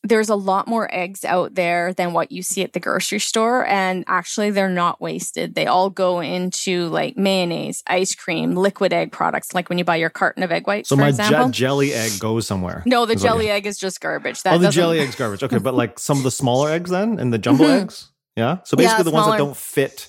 there's 0.04 0.28
a 0.28 0.34
lot 0.36 0.68
more 0.68 0.88
eggs 0.94 1.24
out 1.24 1.54
there 1.54 1.92
than 1.92 2.12
what 2.12 2.30
you 2.30 2.42
see 2.42 2.62
at 2.62 2.72
the 2.72 2.80
grocery 2.80 3.18
store. 3.18 3.66
And 3.66 4.04
actually, 4.06 4.50
they're 4.50 4.68
not 4.68 5.00
wasted. 5.00 5.54
They 5.54 5.66
all 5.66 5.90
go 5.90 6.20
into 6.20 6.88
like 6.88 7.16
mayonnaise, 7.16 7.82
ice 7.86 8.14
cream, 8.14 8.54
liquid 8.54 8.92
egg 8.92 9.10
products, 9.12 9.54
like 9.54 9.68
when 9.68 9.78
you 9.78 9.84
buy 9.84 9.96
your 9.96 10.10
carton 10.10 10.42
of 10.42 10.52
egg 10.52 10.66
whites, 10.66 10.88
So 10.88 10.96
for 10.96 11.02
my 11.02 11.08
example. 11.08 11.46
je- 11.48 11.58
jelly 11.58 11.92
egg 11.92 12.12
goes 12.20 12.46
somewhere. 12.46 12.82
no, 12.86 13.06
the 13.06 13.16
jelly 13.16 13.50
egg 13.50 13.66
is 13.66 13.76
just 13.78 14.00
garbage. 14.00 14.42
That 14.44 14.54
Oh, 14.54 14.58
the 14.58 14.66
doesn't- 14.66 14.80
jelly 14.80 15.00
egg's 15.00 15.16
garbage. 15.16 15.42
Okay, 15.42 15.58
but 15.58 15.74
like 15.74 15.98
some 15.98 16.16
of 16.18 16.22
the 16.24 16.30
smaller 16.30 16.70
eggs 16.76 16.90
then 16.90 17.18
and 17.18 17.32
the 17.32 17.38
jumbo 17.38 17.64
Mhm. 17.64 17.82
eggs? 17.82 18.10
Yeah. 18.36 18.58
So 18.64 18.76
Yeah, 18.78 18.84
basically 18.84 19.04
the 19.04 19.10
ones 19.10 19.26
that 19.26 19.38
don't 19.38 19.56
fit 19.56 20.08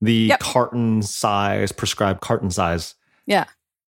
the 0.00 0.12
Yep. 0.14 0.40
carton 0.40 1.02
size, 1.02 1.72
prescribed 1.72 2.20
carton 2.20 2.50
size. 2.50 2.94
Yeah. 3.26 3.44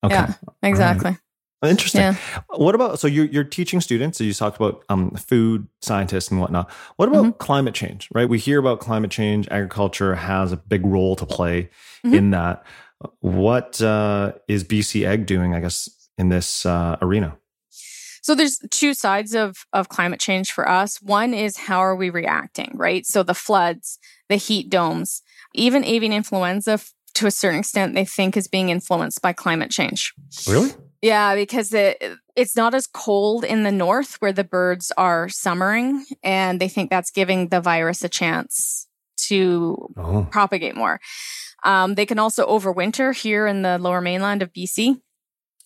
Okay. 0.03 0.15
Yeah. 0.15 0.33
Exactly. 0.63 1.17
Interesting. 1.63 2.01
Yeah. 2.01 2.15
What 2.55 2.73
about 2.75 2.99
so 2.99 3.07
you're 3.07 3.25
you're 3.25 3.43
teaching 3.43 3.81
students? 3.81 4.17
So 4.17 4.23
you 4.23 4.33
talked 4.33 4.55
about 4.55 4.83
um, 4.87 5.11
food 5.11 5.67
scientists 5.81 6.31
and 6.31 6.39
whatnot. 6.39 6.71
What 6.95 7.09
about 7.09 7.23
Mm-hmm. 7.25 7.37
climate 7.37 7.73
change? 7.73 8.07
Right, 8.13 8.29
we 8.29 8.39
hear 8.39 8.59
about 8.59 8.79
climate 8.79 9.11
change. 9.11 9.47
Agriculture 9.49 10.15
has 10.15 10.51
a 10.53 10.57
big 10.57 10.85
role 10.85 11.15
to 11.17 11.25
play 11.25 11.69
Mhm. 12.05 12.13
in 12.15 12.31
that. 12.31 12.63
What 13.19 13.81
uh, 13.81 14.33
is 14.47 14.63
BC 14.63 15.05
Egg 15.05 15.25
doing? 15.25 15.53
I 15.53 15.59
guess 15.59 15.89
in 16.17 16.29
this 16.29 16.65
uh, 16.65 16.95
arena. 17.01 17.37
So 18.21 18.35
there's 18.35 18.59
two 18.71 18.93
sides 18.93 19.33
of 19.35 19.57
of 19.73 19.89
climate 19.89 20.19
change 20.21 20.51
for 20.53 20.67
us. 20.69 21.01
One 21.01 21.33
is 21.33 21.57
how 21.57 21.79
are 21.79 21.95
we 21.95 22.09
reacting, 22.09 22.71
right? 22.75 23.05
So 23.05 23.21
the 23.23 23.33
floods, 23.33 23.99
the 24.29 24.35
heat 24.37 24.69
domes, 24.69 25.21
even 25.53 25.83
avian 25.83 26.13
influenza 26.13 26.79
to 27.15 27.27
a 27.27 27.31
certain 27.31 27.59
extent 27.59 27.95
they 27.95 28.05
think 28.05 28.37
is 28.37 28.47
being 28.47 28.69
influenced 28.69 29.21
by 29.21 29.33
climate 29.33 29.71
change. 29.71 30.13
Really? 30.47 30.69
Yeah, 31.01 31.35
because 31.35 31.69
the, 31.69 32.17
it's 32.35 32.55
not 32.55 32.73
as 32.73 32.85
cold 32.87 33.43
in 33.45 33.63
the 33.63 33.71
north 33.71 34.15
where 34.15 34.33
the 34.33 34.43
birds 34.43 34.91
are 34.97 35.29
summering 35.29 36.05
and 36.23 36.59
they 36.59 36.67
think 36.67 36.89
that's 36.89 37.11
giving 37.11 37.47
the 37.47 37.61
virus 37.61 38.03
a 38.03 38.09
chance 38.09 38.87
to 39.27 39.93
Oh, 39.97 40.27
propagate 40.29 40.75
more. 40.75 40.99
Um, 41.63 41.95
they 41.95 42.05
can 42.05 42.19
also 42.19 42.45
overwinter 42.47 43.15
here 43.15 43.47
in 43.47 43.61
the 43.61 43.77
lower 43.77 44.01
mainland 44.01 44.41
of 44.41 44.51
BC, 44.53 44.99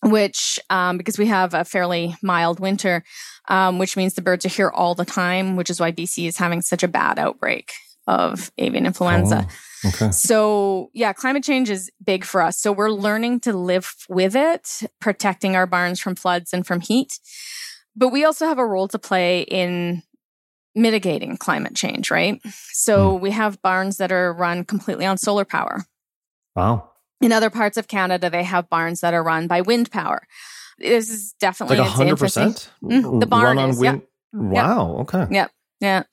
which, 0.02 0.58
um, 0.70 0.98
because 0.98 1.18
we 1.18 1.26
have 1.26 1.54
a 1.54 1.64
fairly 1.64 2.16
mild 2.22 2.60
winter, 2.60 3.04
um, 3.48 3.78
which 3.78 3.96
means 3.96 4.14
the 4.14 4.22
birds 4.22 4.44
are 4.44 4.50
here 4.50 4.70
all 4.70 4.94
the 4.94 5.04
time, 5.04 5.56
which 5.56 5.70
is 5.70 5.80
why 5.80 5.92
BC 5.92 6.26
is 6.26 6.36
having 6.36 6.62
such 6.62 6.82
a 6.82 6.88
bad 6.88 7.18
outbreak 7.18 7.72
of 8.06 8.52
avian 8.58 8.86
influenza. 8.86 9.46
Oh, 9.48 9.88
okay. 9.88 10.10
So, 10.10 10.90
yeah, 10.92 11.12
climate 11.12 11.44
change 11.44 11.70
is 11.70 11.90
big 12.04 12.24
for 12.24 12.42
us. 12.42 12.58
So, 12.58 12.72
we're 12.72 12.90
learning 12.90 13.40
to 13.40 13.52
live 13.52 13.94
with 14.08 14.36
it, 14.36 14.82
protecting 15.00 15.56
our 15.56 15.66
barns 15.66 16.00
from 16.00 16.14
floods 16.14 16.52
and 16.52 16.66
from 16.66 16.80
heat. 16.80 17.18
But 17.96 18.08
we 18.08 18.24
also 18.24 18.46
have 18.46 18.58
a 18.58 18.66
role 18.66 18.88
to 18.88 18.98
play 18.98 19.42
in 19.42 20.02
mitigating 20.74 21.36
climate 21.36 21.74
change, 21.74 22.10
right? 22.10 22.40
So, 22.72 23.14
we 23.14 23.30
have 23.30 23.62
barns 23.62 23.98
that 23.98 24.12
are 24.12 24.32
run 24.32 24.64
completely 24.64 25.06
on 25.06 25.18
solar 25.18 25.44
power. 25.44 25.84
Wow. 26.56 26.90
In 27.20 27.32
other 27.32 27.50
parts 27.50 27.76
of 27.76 27.88
Canada, 27.88 28.28
they 28.28 28.42
have 28.42 28.68
barns 28.68 29.00
that 29.00 29.14
are 29.14 29.22
run 29.22 29.46
by 29.46 29.62
wind 29.62 29.90
power. 29.90 30.26
This 30.78 31.08
is 31.08 31.34
definitely 31.40 31.78
Like 31.78 31.88
hundred 31.88 32.10
infancy. 32.10 32.40
percent. 32.40 32.70
Mm, 32.82 33.20
the 33.20 33.26
barn 33.26 33.58
is, 33.58 33.80
yep. 33.82 34.02
Wow. 34.32 34.96
Okay. 35.00 35.26
Yep. 35.30 35.50
Yeah. 35.80 36.04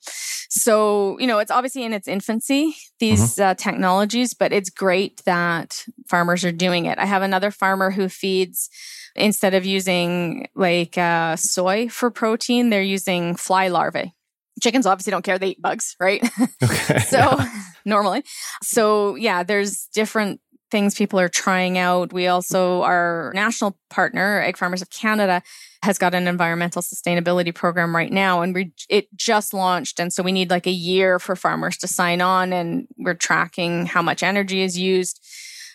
So, 0.48 1.18
you 1.18 1.26
know, 1.26 1.38
it's 1.38 1.50
obviously 1.50 1.82
in 1.84 1.92
its 1.94 2.06
infancy, 2.08 2.74
these 2.98 3.36
Mm-hmm. 3.36 3.42
uh, 3.42 3.54
technologies, 3.54 4.34
but 4.34 4.52
it's 4.52 4.68
great 4.70 5.22
that 5.24 5.84
farmers 6.08 6.44
are 6.44 6.52
doing 6.52 6.84
it. 6.86 6.98
I 6.98 7.06
have 7.06 7.22
another 7.22 7.50
farmer 7.50 7.90
who 7.90 8.08
feeds, 8.08 8.68
instead 9.14 9.54
of 9.54 9.64
using 9.64 10.48
like 10.54 10.98
uh, 10.98 11.36
soy 11.36 11.88
for 11.88 12.10
protein, 12.10 12.70
they're 12.70 12.82
using 12.82 13.34
fly 13.36 13.68
larvae. 13.68 14.14
Chickens 14.62 14.84
obviously 14.86 15.10
don't 15.10 15.24
care. 15.24 15.38
They 15.38 15.48
eat 15.50 15.62
bugs, 15.62 15.96
right? 15.98 16.22
Okay. 16.62 16.98
so 17.08 17.38
normally 17.84 18.22
so 18.62 19.16
yeah 19.16 19.42
there's 19.42 19.88
different 19.92 20.40
things 20.72 20.94
people 20.94 21.20
are 21.20 21.28
trying 21.28 21.76
out 21.76 22.12
we 22.12 22.26
also 22.26 22.80
mm-hmm. 22.80 22.90
our 22.90 23.30
national 23.34 23.78
partner 23.90 24.40
egg 24.40 24.56
farmers 24.56 24.82
of 24.82 24.90
canada 24.90 25.42
has 25.82 25.98
got 25.98 26.14
an 26.14 26.26
environmental 26.26 26.80
sustainability 26.80 27.54
program 27.54 27.94
right 27.94 28.10
now 28.10 28.40
and 28.40 28.54
we 28.54 28.72
it 28.88 29.06
just 29.14 29.52
launched 29.52 30.00
and 30.00 30.12
so 30.12 30.22
we 30.22 30.32
need 30.32 30.50
like 30.50 30.66
a 30.66 30.72
year 30.72 31.18
for 31.18 31.36
farmers 31.36 31.76
to 31.76 31.86
sign 31.86 32.20
on 32.22 32.52
and 32.52 32.88
we're 32.96 33.14
tracking 33.14 33.84
how 33.86 34.00
much 34.00 34.22
energy 34.22 34.62
is 34.62 34.78
used 34.78 35.20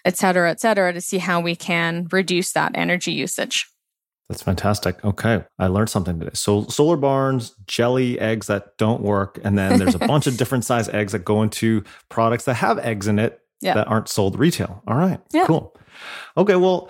et 0.03 0.17
cetera 0.17 0.49
et 0.49 0.59
cetera 0.59 0.91
to 0.91 0.99
see 0.99 1.19
how 1.19 1.39
we 1.39 1.55
can 1.55 2.07
reduce 2.11 2.51
that 2.51 2.71
energy 2.75 3.11
usage 3.11 3.67
That's 4.29 4.43
fantastic. 4.43 4.99
Okay. 5.05 5.45
I 5.57 5.67
learned 5.67 5.89
something 5.89 6.19
today. 6.19 6.33
So 6.33 6.65
solar 6.67 6.97
barns, 6.97 7.55
jelly 7.65 8.19
eggs 8.19 8.47
that 8.47 8.75
don't 8.77 9.01
work, 9.01 9.39
and 9.41 9.57
then 9.57 9.79
there's 9.79 9.95
a 9.95 9.99
bunch 9.99 10.27
of 10.27 10.35
different 10.41 10.65
size 10.65 10.89
eggs 10.89 11.13
that 11.13 11.23
go 11.23 11.43
into 11.43 11.85
products 12.09 12.43
that 12.43 12.55
have 12.55 12.77
eggs 12.79 13.07
in 13.07 13.19
it 13.19 13.39
Yeah. 13.61 13.73
that 13.75 13.87
aren't 13.87 14.07
sold 14.09 14.37
retail. 14.37 14.83
All 14.87 14.95
right. 14.95 15.19
Yeah. 15.31 15.45
Cool. 15.45 15.75
Okay, 16.37 16.55
well, 16.55 16.89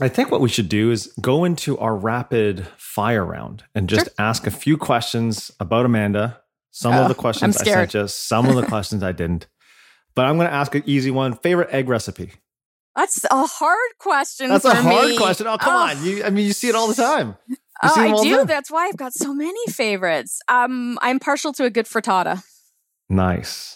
I 0.00 0.08
think 0.08 0.30
what 0.30 0.40
we 0.42 0.48
should 0.48 0.68
do 0.68 0.90
is 0.90 1.12
go 1.20 1.44
into 1.44 1.78
our 1.78 1.96
rapid 1.96 2.66
fire 2.76 3.24
round 3.24 3.64
and 3.74 3.88
just 3.88 4.08
ask 4.18 4.46
a 4.46 4.50
few 4.50 4.76
questions 4.76 5.50
about 5.58 5.86
Amanda. 5.86 6.40
Some 6.70 6.92
Oh, 6.92 7.02
of 7.02 7.08
the 7.08 7.14
questions 7.14 7.56
I'm 7.56 7.64
sent 7.64 7.94
you, 7.94 8.06
some 8.08 8.46
of 8.46 8.56
the 8.56 8.66
questions 8.68 9.02
I 9.02 9.12
didn't. 9.12 9.46
But 10.14 10.26
I'm 10.26 10.36
going 10.36 10.48
to 10.48 10.52
ask 10.54 10.74
an 10.74 10.82
easy 10.86 11.10
one. 11.10 11.34
Favorite 11.36 11.70
egg 11.72 11.88
recipe? 11.88 12.32
that's 12.94 13.22
a 13.30 13.46
hard 13.46 13.78
question 13.98 14.48
That's 14.48 14.64
for 14.64 14.70
a 14.70 14.74
hard 14.74 15.08
me. 15.08 15.16
question. 15.18 15.46
Oh, 15.46 15.58
come 15.58 15.74
Oh. 15.74 15.90
on. 15.98 16.02
You, 16.04 16.24
I 16.24 16.30
mean, 16.30 16.46
you 16.46 16.52
see 16.54 16.68
it 16.68 16.74
all 16.74 16.88
the 16.88 16.94
time. 16.94 17.36
You 17.46 17.56
Oh, 17.82 17.92
I 17.94 18.22
do. 18.22 18.36
time. 18.38 18.46
That's 18.46 18.70
why 18.70 18.86
I've 18.86 18.96
got 18.96 19.12
so 19.12 19.34
many 19.34 19.66
favorites. 19.68 20.40
Um, 20.48 20.98
I'm 21.02 21.18
partial 21.18 21.52
to 21.54 21.64
a 21.64 21.70
good 21.70 21.84
frittata. 21.84 22.42
Nice. 23.10 23.75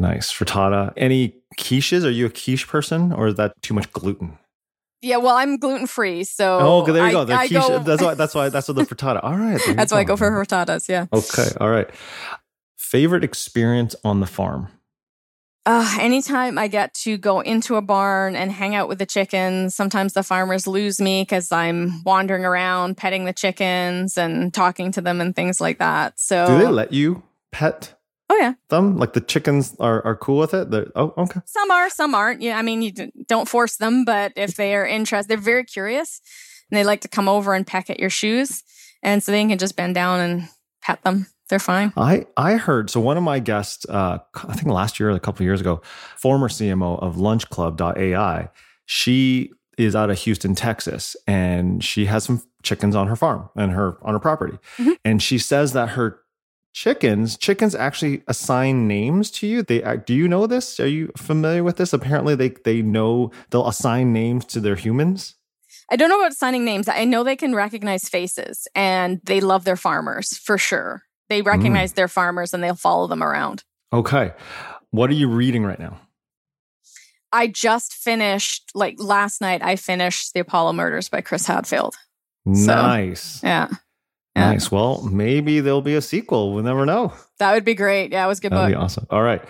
Nice. 0.00 0.32
Frittata. 0.32 0.92
Any 0.96 1.34
quiches? 1.58 2.04
Are 2.04 2.10
you 2.10 2.26
a 2.26 2.30
quiche 2.30 2.66
person 2.66 3.12
or 3.12 3.28
is 3.28 3.34
that 3.36 3.52
too 3.62 3.74
much 3.74 3.92
gluten? 3.92 4.38
Yeah, 5.02 5.16
well, 5.16 5.34
I'm 5.36 5.56
gluten 5.56 5.86
free, 5.86 6.24
so 6.24 6.58
Oh, 6.60 6.82
okay, 6.82 6.92
there 6.92 7.08
you 7.10 7.18
I- 7.18 7.24
go. 7.24 7.32
I 7.34 7.46
quiche. 7.48 7.58
go- 7.68 7.78
That's 7.78 8.02
why 8.02 8.14
that's 8.14 8.34
why 8.34 8.48
that's 8.50 8.68
what 8.68 8.76
the 8.76 8.82
frittata. 8.94 9.20
All 9.22 9.36
right. 9.36 9.60
that's 9.76 9.92
why 9.92 9.98
I 10.00 10.04
go 10.04 10.16
for 10.16 10.30
frittatas. 10.30 10.88
Yeah. 10.88 11.06
Okay. 11.12 11.48
All 11.60 11.70
right. 11.70 11.88
Favorite 12.76 13.24
experience 13.24 13.94
on 14.04 14.20
the 14.20 14.26
farm? 14.26 14.68
Uh, 15.66 15.96
anytime 16.00 16.58
I 16.58 16.68
get 16.68 16.94
to 16.94 17.16
go 17.18 17.40
into 17.40 17.76
a 17.76 17.82
barn 17.82 18.34
and 18.34 18.50
hang 18.50 18.74
out 18.74 18.88
with 18.88 18.98
the 18.98 19.06
chickens, 19.06 19.74
sometimes 19.74 20.14
the 20.14 20.22
farmers 20.22 20.66
lose 20.66 21.00
me 21.00 21.22
because 21.22 21.52
I'm 21.52 22.02
wandering 22.04 22.44
around 22.46 22.96
petting 22.96 23.26
the 23.26 23.32
chickens 23.34 24.16
and 24.18 24.52
talking 24.52 24.90
to 24.92 25.00
them 25.02 25.20
and 25.20 25.36
things 25.36 25.60
like 25.60 25.78
that. 25.78 26.18
So 26.18 26.46
Do 26.46 26.58
they 26.58 26.66
let 26.66 26.92
you 26.92 27.22
pet? 27.52 27.94
Oh 28.32 28.36
yeah, 28.36 28.54
them? 28.68 28.96
Like 28.96 29.12
the 29.14 29.20
chickens 29.20 29.74
are, 29.80 30.04
are 30.06 30.14
cool 30.14 30.38
with 30.38 30.54
it? 30.54 30.70
They're, 30.70 30.86
oh, 30.94 31.12
okay. 31.18 31.40
some 31.46 31.68
are, 31.72 31.90
some 31.90 32.14
aren't. 32.14 32.40
Yeah, 32.42 32.56
I 32.58 32.62
mean, 32.62 32.80
you 32.80 32.92
don't 33.26 33.48
force 33.48 33.76
them, 33.76 34.04
but 34.04 34.32
if 34.36 34.54
they 34.54 34.76
are 34.76 34.86
interested, 34.86 35.28
they're 35.28 35.36
very 35.36 35.64
curious 35.64 36.20
and 36.70 36.78
they 36.78 36.84
like 36.84 37.00
to 37.00 37.08
come 37.08 37.28
over 37.28 37.54
and 37.54 37.66
peck 37.66 37.90
at 37.90 37.98
your 37.98 38.08
shoes, 38.10 38.62
and 39.02 39.20
so 39.22 39.32
they 39.32 39.44
can 39.44 39.58
just 39.58 39.74
bend 39.74 39.96
down 39.96 40.20
and 40.20 40.48
pet 40.80 41.02
them. 41.02 41.26
They're 41.48 41.58
fine. 41.58 41.92
I 41.96 42.26
I 42.36 42.54
heard 42.54 42.88
so 42.90 43.00
one 43.00 43.16
of 43.16 43.24
my 43.24 43.40
guests, 43.40 43.84
uh, 43.88 44.18
I 44.44 44.52
think 44.54 44.68
last 44.68 45.00
year, 45.00 45.10
or 45.10 45.14
a 45.16 45.18
couple 45.20 45.42
of 45.42 45.46
years 45.46 45.60
ago, 45.60 45.82
former 46.16 46.48
CMO 46.48 47.02
of 47.02 47.16
LunchClub.ai. 47.16 48.48
She 48.86 49.50
is 49.76 49.96
out 49.96 50.10
of 50.10 50.18
Houston, 50.20 50.54
Texas, 50.54 51.16
and 51.26 51.82
she 51.82 52.06
has 52.06 52.22
some 52.24 52.42
chickens 52.62 52.94
on 52.94 53.06
her 53.08 53.16
farm 53.16 53.48
and 53.56 53.72
her 53.72 53.96
on 54.02 54.12
her 54.12 54.20
property, 54.20 54.58
Mhm. 54.78 54.96
and 55.04 55.20
she 55.22 55.38
says 55.38 55.72
that 55.72 55.90
her 55.90 56.19
chickens 56.72 57.36
chickens 57.36 57.74
actually 57.74 58.22
assign 58.28 58.86
names 58.86 59.30
to 59.30 59.46
you 59.46 59.62
they 59.62 59.80
do 60.06 60.14
you 60.14 60.28
know 60.28 60.46
this 60.46 60.78
are 60.78 60.86
you 60.86 61.10
familiar 61.16 61.64
with 61.64 61.76
this 61.76 61.92
apparently 61.92 62.34
they 62.34 62.50
they 62.64 62.80
know 62.80 63.30
they'll 63.50 63.66
assign 63.66 64.12
names 64.12 64.44
to 64.44 64.60
their 64.60 64.76
humans 64.76 65.34
I 65.92 65.96
don't 65.96 66.08
know 66.08 66.20
about 66.20 66.34
signing 66.34 66.64
names. 66.64 66.86
I 66.86 67.04
know 67.04 67.24
they 67.24 67.34
can 67.34 67.52
recognize 67.52 68.08
faces 68.08 68.68
and 68.76 69.20
they 69.24 69.40
love 69.40 69.64
their 69.64 69.74
farmers 69.74 70.36
for 70.36 70.56
sure. 70.56 71.02
They 71.28 71.42
mm. 71.42 71.46
recognize 71.46 71.94
their 71.94 72.06
farmers 72.06 72.54
and 72.54 72.62
they'll 72.62 72.76
follow 72.76 73.08
them 73.08 73.22
around. 73.22 73.64
okay 73.92 74.32
what 74.90 75.10
are 75.10 75.14
you 75.14 75.28
reading 75.28 75.64
right 75.64 75.78
now 75.78 75.98
I 77.32 77.46
just 77.46 77.94
finished, 77.94 78.72
like 78.74 78.96
last 78.98 79.40
night, 79.40 79.62
I 79.62 79.76
finished 79.76 80.34
The 80.34 80.40
Apollo 80.40 80.72
Murders 80.72 81.08
by 81.08 81.20
Chris 81.20 81.46
Hadfield. 81.46 81.94
So- 82.52 82.74
nice 82.74 83.40
Yeah. 83.42 83.68
Yeah. 84.36 84.52
nice 84.52 84.70
well 84.70 85.02
maybe 85.02 85.58
there'll 85.60 85.82
be 85.82 85.96
a 85.96 86.00
sequel 86.00 86.52
we'll 86.54 86.62
never 86.62 86.86
know 86.86 87.12
That 87.38 87.52
would 87.52 87.64
be 87.64 87.74
great. 87.74 88.12
Yeah, 88.12 88.24
it 88.24 88.28
was 88.28 88.38
a 88.38 88.42
good 88.42 88.52
That'd 88.52 88.72
book. 88.74 88.78
be 88.80 88.84
awesome. 88.84 89.06
All 89.10 89.22
right. 89.22 89.42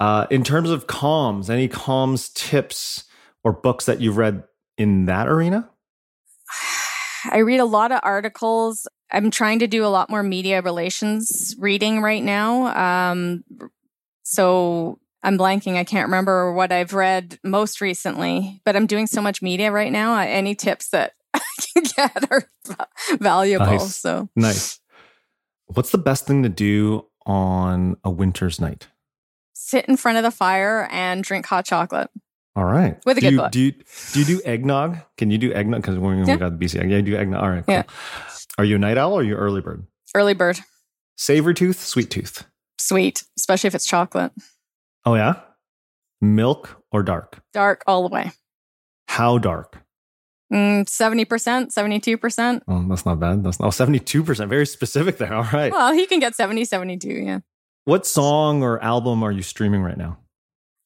Uh, 0.00 0.26
in 0.30 0.42
terms 0.44 0.70
of 0.70 0.86
comms, 0.86 1.50
any 1.50 1.68
comms 1.68 2.32
tips 2.32 3.04
or 3.44 3.52
books 3.52 3.84
that 3.86 4.00
you've 4.00 4.16
read 4.16 4.44
in 4.78 5.04
that 5.06 5.28
arena? 5.28 5.68
I 7.30 7.38
read 7.38 7.60
a 7.60 7.64
lot 7.64 7.92
of 7.92 8.00
articles. 8.02 8.86
I'm 9.12 9.30
trying 9.30 9.58
to 9.58 9.66
do 9.66 9.84
a 9.84 9.88
lot 9.88 10.08
more 10.08 10.22
media 10.22 10.62
relations 10.62 11.54
reading 11.58 12.00
right 12.00 12.22
now. 12.22 13.10
Um, 13.10 13.44
so 14.22 14.98
I'm 15.22 15.36
blanking. 15.36 15.76
I 15.76 15.84
can't 15.84 16.06
remember 16.06 16.52
what 16.52 16.72
I've 16.72 16.94
read 16.94 17.38
most 17.44 17.80
recently, 17.80 18.60
but 18.64 18.76
I'm 18.76 18.86
doing 18.86 19.06
so 19.06 19.20
much 19.20 19.42
media 19.42 19.70
right 19.72 19.92
now. 19.92 20.18
Any 20.18 20.54
tips 20.54 20.88
that 20.90 21.12
I 21.34 21.40
can 21.74 21.82
get 21.96 22.30
are 22.30 22.48
valuable. 23.18 23.66
Nice. 23.66 23.96
So 23.96 24.28
Nice. 24.36 24.80
What's 25.66 25.90
the 25.90 25.98
best 25.98 26.26
thing 26.26 26.42
to 26.44 26.48
do 26.48 27.06
on 27.26 27.96
a 28.04 28.10
winter's 28.10 28.60
night? 28.60 28.88
sit 29.60 29.84
in 29.86 29.96
front 29.98 30.16
of 30.16 30.24
the 30.24 30.30
fire 30.30 30.88
and 30.90 31.22
drink 31.22 31.44
hot 31.44 31.62
chocolate. 31.66 32.08
All 32.56 32.64
right. 32.64 32.96
With 33.04 33.18
a 33.18 33.20
do 33.20 33.26
good 33.26 33.32
you, 33.32 33.38
book. 33.38 33.50
Do 33.52 33.60
you, 33.60 33.72
do 34.12 34.18
you 34.20 34.24
do 34.24 34.40
eggnog? 34.46 34.96
Can 35.18 35.30
you 35.30 35.36
do 35.36 35.52
eggnog? 35.52 35.82
Because 35.82 35.98
when 35.98 36.24
Yeah. 36.24 36.34
we 36.34 36.38
got 36.38 36.58
the 36.58 36.64
BC, 36.64 36.76
yeah, 36.88 36.96
you 36.96 37.02
do 37.02 37.16
eggnog. 37.16 37.42
All 37.42 37.50
right. 37.50 37.66
Cool. 37.66 37.74
Yeah. 37.74 37.82
Are 38.56 38.64
you 38.64 38.76
a 38.76 38.78
night 38.78 38.96
owl 38.96 39.12
or 39.14 39.20
are 39.20 39.24
you 39.24 39.34
early 39.34 39.60
bird? 39.60 39.84
Early 40.14 40.32
bird, 40.32 40.58
Savory 41.16 41.52
tooth, 41.54 41.84
sweet 41.84 42.10
tooth. 42.10 42.46
sweet, 42.80 43.24
especially 43.36 43.68
if 43.68 43.74
it's 43.74 43.84
chocolate. 43.86 44.32
Oh, 45.04 45.14
yeah? 45.16 45.34
Milk 46.22 46.82
or 46.90 47.02
dark? 47.02 47.40
Dark 47.52 47.82
all 47.86 48.08
the 48.08 48.14
way. 48.14 48.30
How 49.08 49.36
dark? 49.38 49.82
Mm, 50.52 50.84
70%, 50.86 51.72
72%. 51.72 52.62
Oh, 52.66 52.86
that's 52.88 53.04
not 53.04 53.20
bad. 53.20 53.44
That's 53.44 53.60
not, 53.60 53.66
oh, 53.66 53.70
72%. 53.70 54.48
Very 54.48 54.66
specific 54.66 55.18
there. 55.18 55.34
All 55.34 55.48
right. 55.52 55.70
Well, 55.70 55.92
he 55.92 56.06
can 56.06 56.20
get 56.20 56.34
70, 56.34 56.64
72. 56.64 57.08
Yeah. 57.08 57.40
What 57.84 58.06
song 58.06 58.62
or 58.62 58.82
album 58.82 59.22
are 59.22 59.32
you 59.32 59.42
streaming 59.42 59.82
right 59.82 59.96
now? 59.96 60.18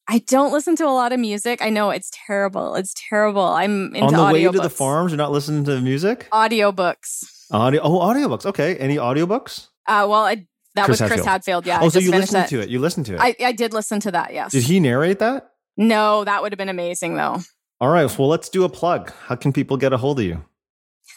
I 0.07 0.19
don't 0.19 0.51
listen 0.51 0.75
to 0.77 0.85
a 0.85 0.91
lot 0.91 1.13
of 1.13 1.19
music. 1.19 1.61
I 1.61 1.69
know 1.69 1.89
it's 1.89 2.11
terrible. 2.27 2.75
It's 2.75 2.93
terrible. 3.09 3.43
I'm 3.43 3.95
into 3.95 4.07
On 4.07 4.13
the 4.13 4.33
way 4.33 4.43
to 4.43 4.51
the 4.51 4.69
farms, 4.69 5.11
you're 5.11 5.17
not 5.17 5.31
listening 5.31 5.63
to 5.65 5.79
music? 5.79 6.27
Audiobooks. 6.31 7.23
Audio. 7.51 7.81
Oh, 7.81 7.99
audiobooks. 7.99 8.45
Okay. 8.45 8.75
Any 8.77 8.97
audiobooks? 8.97 9.67
Uh, 9.87 10.07
well, 10.09 10.25
I, 10.25 10.45
that 10.75 10.85
Chris 10.85 10.99
was 10.99 11.09
Chris 11.09 11.25
Hadfield. 11.25 11.65
Hadfield. 11.65 11.65
Yeah. 11.67 11.79
I 11.79 11.83
oh, 11.85 11.89
so 11.89 11.99
you 11.99 12.11
listened 12.11 12.47
to 12.49 12.61
it. 12.61 12.69
You 12.69 12.79
listened 12.79 13.05
to 13.05 13.15
it. 13.15 13.19
I, 13.21 13.35
I 13.45 13.51
did 13.53 13.73
listen 13.73 13.99
to 14.01 14.11
that. 14.11 14.33
Yes. 14.33 14.51
Did 14.51 14.63
he 14.63 14.79
narrate 14.79 15.19
that? 15.19 15.51
No, 15.77 16.23
that 16.23 16.41
would 16.41 16.51
have 16.51 16.57
been 16.57 16.69
amazing 16.69 17.15
though. 17.15 17.39
All 17.83 17.89
right. 17.89 18.17
Well, 18.17 18.29
let's 18.29 18.47
do 18.47 18.63
a 18.63 18.69
plug. 18.69 19.11
How 19.25 19.35
can 19.35 19.51
people 19.51 19.75
get 19.75 19.91
a 19.91 19.97
hold 19.97 20.19
of 20.19 20.25
you? 20.25 20.45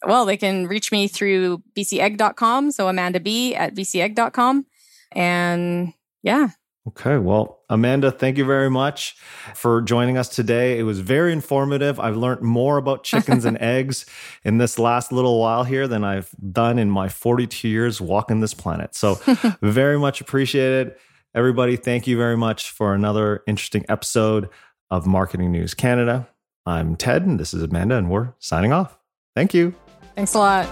Well, 0.06 0.26
they 0.26 0.36
can 0.36 0.68
reach 0.68 0.92
me 0.92 1.08
through 1.08 1.60
bcegg.com. 1.76 2.70
So 2.70 2.86
Amanda 2.86 3.18
B 3.18 3.56
at 3.56 3.74
bcegg.com. 3.74 4.64
And 5.10 5.92
yeah, 6.22 6.50
Okay. 6.86 7.18
Well, 7.18 7.64
Amanda, 7.68 8.12
thank 8.12 8.38
you 8.38 8.44
very 8.44 8.70
much 8.70 9.16
for 9.54 9.82
joining 9.82 10.16
us 10.16 10.28
today. 10.28 10.78
It 10.78 10.84
was 10.84 11.00
very 11.00 11.32
informative. 11.32 11.98
I've 11.98 12.16
learned 12.16 12.42
more 12.42 12.76
about 12.76 13.02
chickens 13.02 13.44
and 13.44 13.58
eggs 13.60 14.06
in 14.44 14.58
this 14.58 14.78
last 14.78 15.10
little 15.10 15.40
while 15.40 15.64
here 15.64 15.88
than 15.88 16.04
I've 16.04 16.30
done 16.52 16.78
in 16.78 16.90
my 16.90 17.08
42 17.08 17.66
years 17.66 18.00
walking 18.00 18.38
this 18.38 18.54
planet. 18.54 18.94
So, 18.94 19.16
very 19.60 19.98
much 19.98 20.20
appreciated. 20.20 20.94
Everybody, 21.34 21.76
thank 21.76 22.06
you 22.06 22.16
very 22.16 22.38
much 22.38 22.70
for 22.70 22.94
another 22.94 23.42
interesting 23.46 23.84
episode 23.90 24.48
of 24.90 25.06
Marketing 25.06 25.50
News 25.52 25.74
Canada. 25.74 26.28
I'm 26.66 26.96
Ted, 26.96 27.22
and 27.22 27.38
this 27.40 27.54
is 27.54 27.62
Amanda, 27.62 27.96
and 27.96 28.10
we're 28.10 28.34
signing 28.38 28.72
off. 28.72 28.98
Thank 29.34 29.54
you. 29.54 29.74
thanks 30.14 30.34
a 30.34 30.38
lot. 30.38 30.66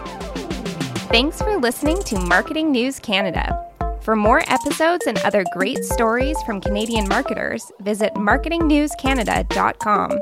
Thanks 1.08 1.40
for 1.40 1.56
listening 1.58 2.02
to 2.04 2.18
Marketing 2.18 2.70
News 2.72 2.98
Canada. 2.98 3.62
For 4.02 4.16
more 4.16 4.42
episodes 4.48 5.06
and 5.06 5.18
other 5.18 5.44
great 5.52 5.84
stories 5.84 6.36
from 6.42 6.60
Canadian 6.60 7.08
marketers, 7.08 7.70
visit 7.80 8.12
marketingnewscanada.com. 8.14 10.20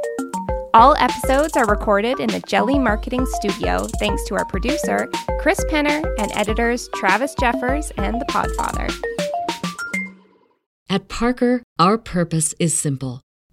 All 0.75 0.97
episodes 0.99 1.57
are 1.57 1.67
recorded 1.67 2.19
in 2.19 2.29
the 2.29 2.41
Jelly 2.41 2.79
Marketing 2.79 3.25
Studio 3.27 3.87
thanks 4.01 4.25
to 4.25 4.35
our 4.35 4.45
producer, 4.45 5.09
Chris 5.41 5.65
Penner, 5.67 6.05
and 6.19 6.33
editors 6.35 6.89
Travis 6.97 7.35
Jeffers 7.39 7.93
and 7.93 8.21
The 8.21 8.25
Podfather. 8.27 8.93
At 10.91 11.09
Parker, 11.09 11.63
our 11.79 11.97
purpose 11.97 12.55
is 12.59 12.77
simple. 12.77 13.21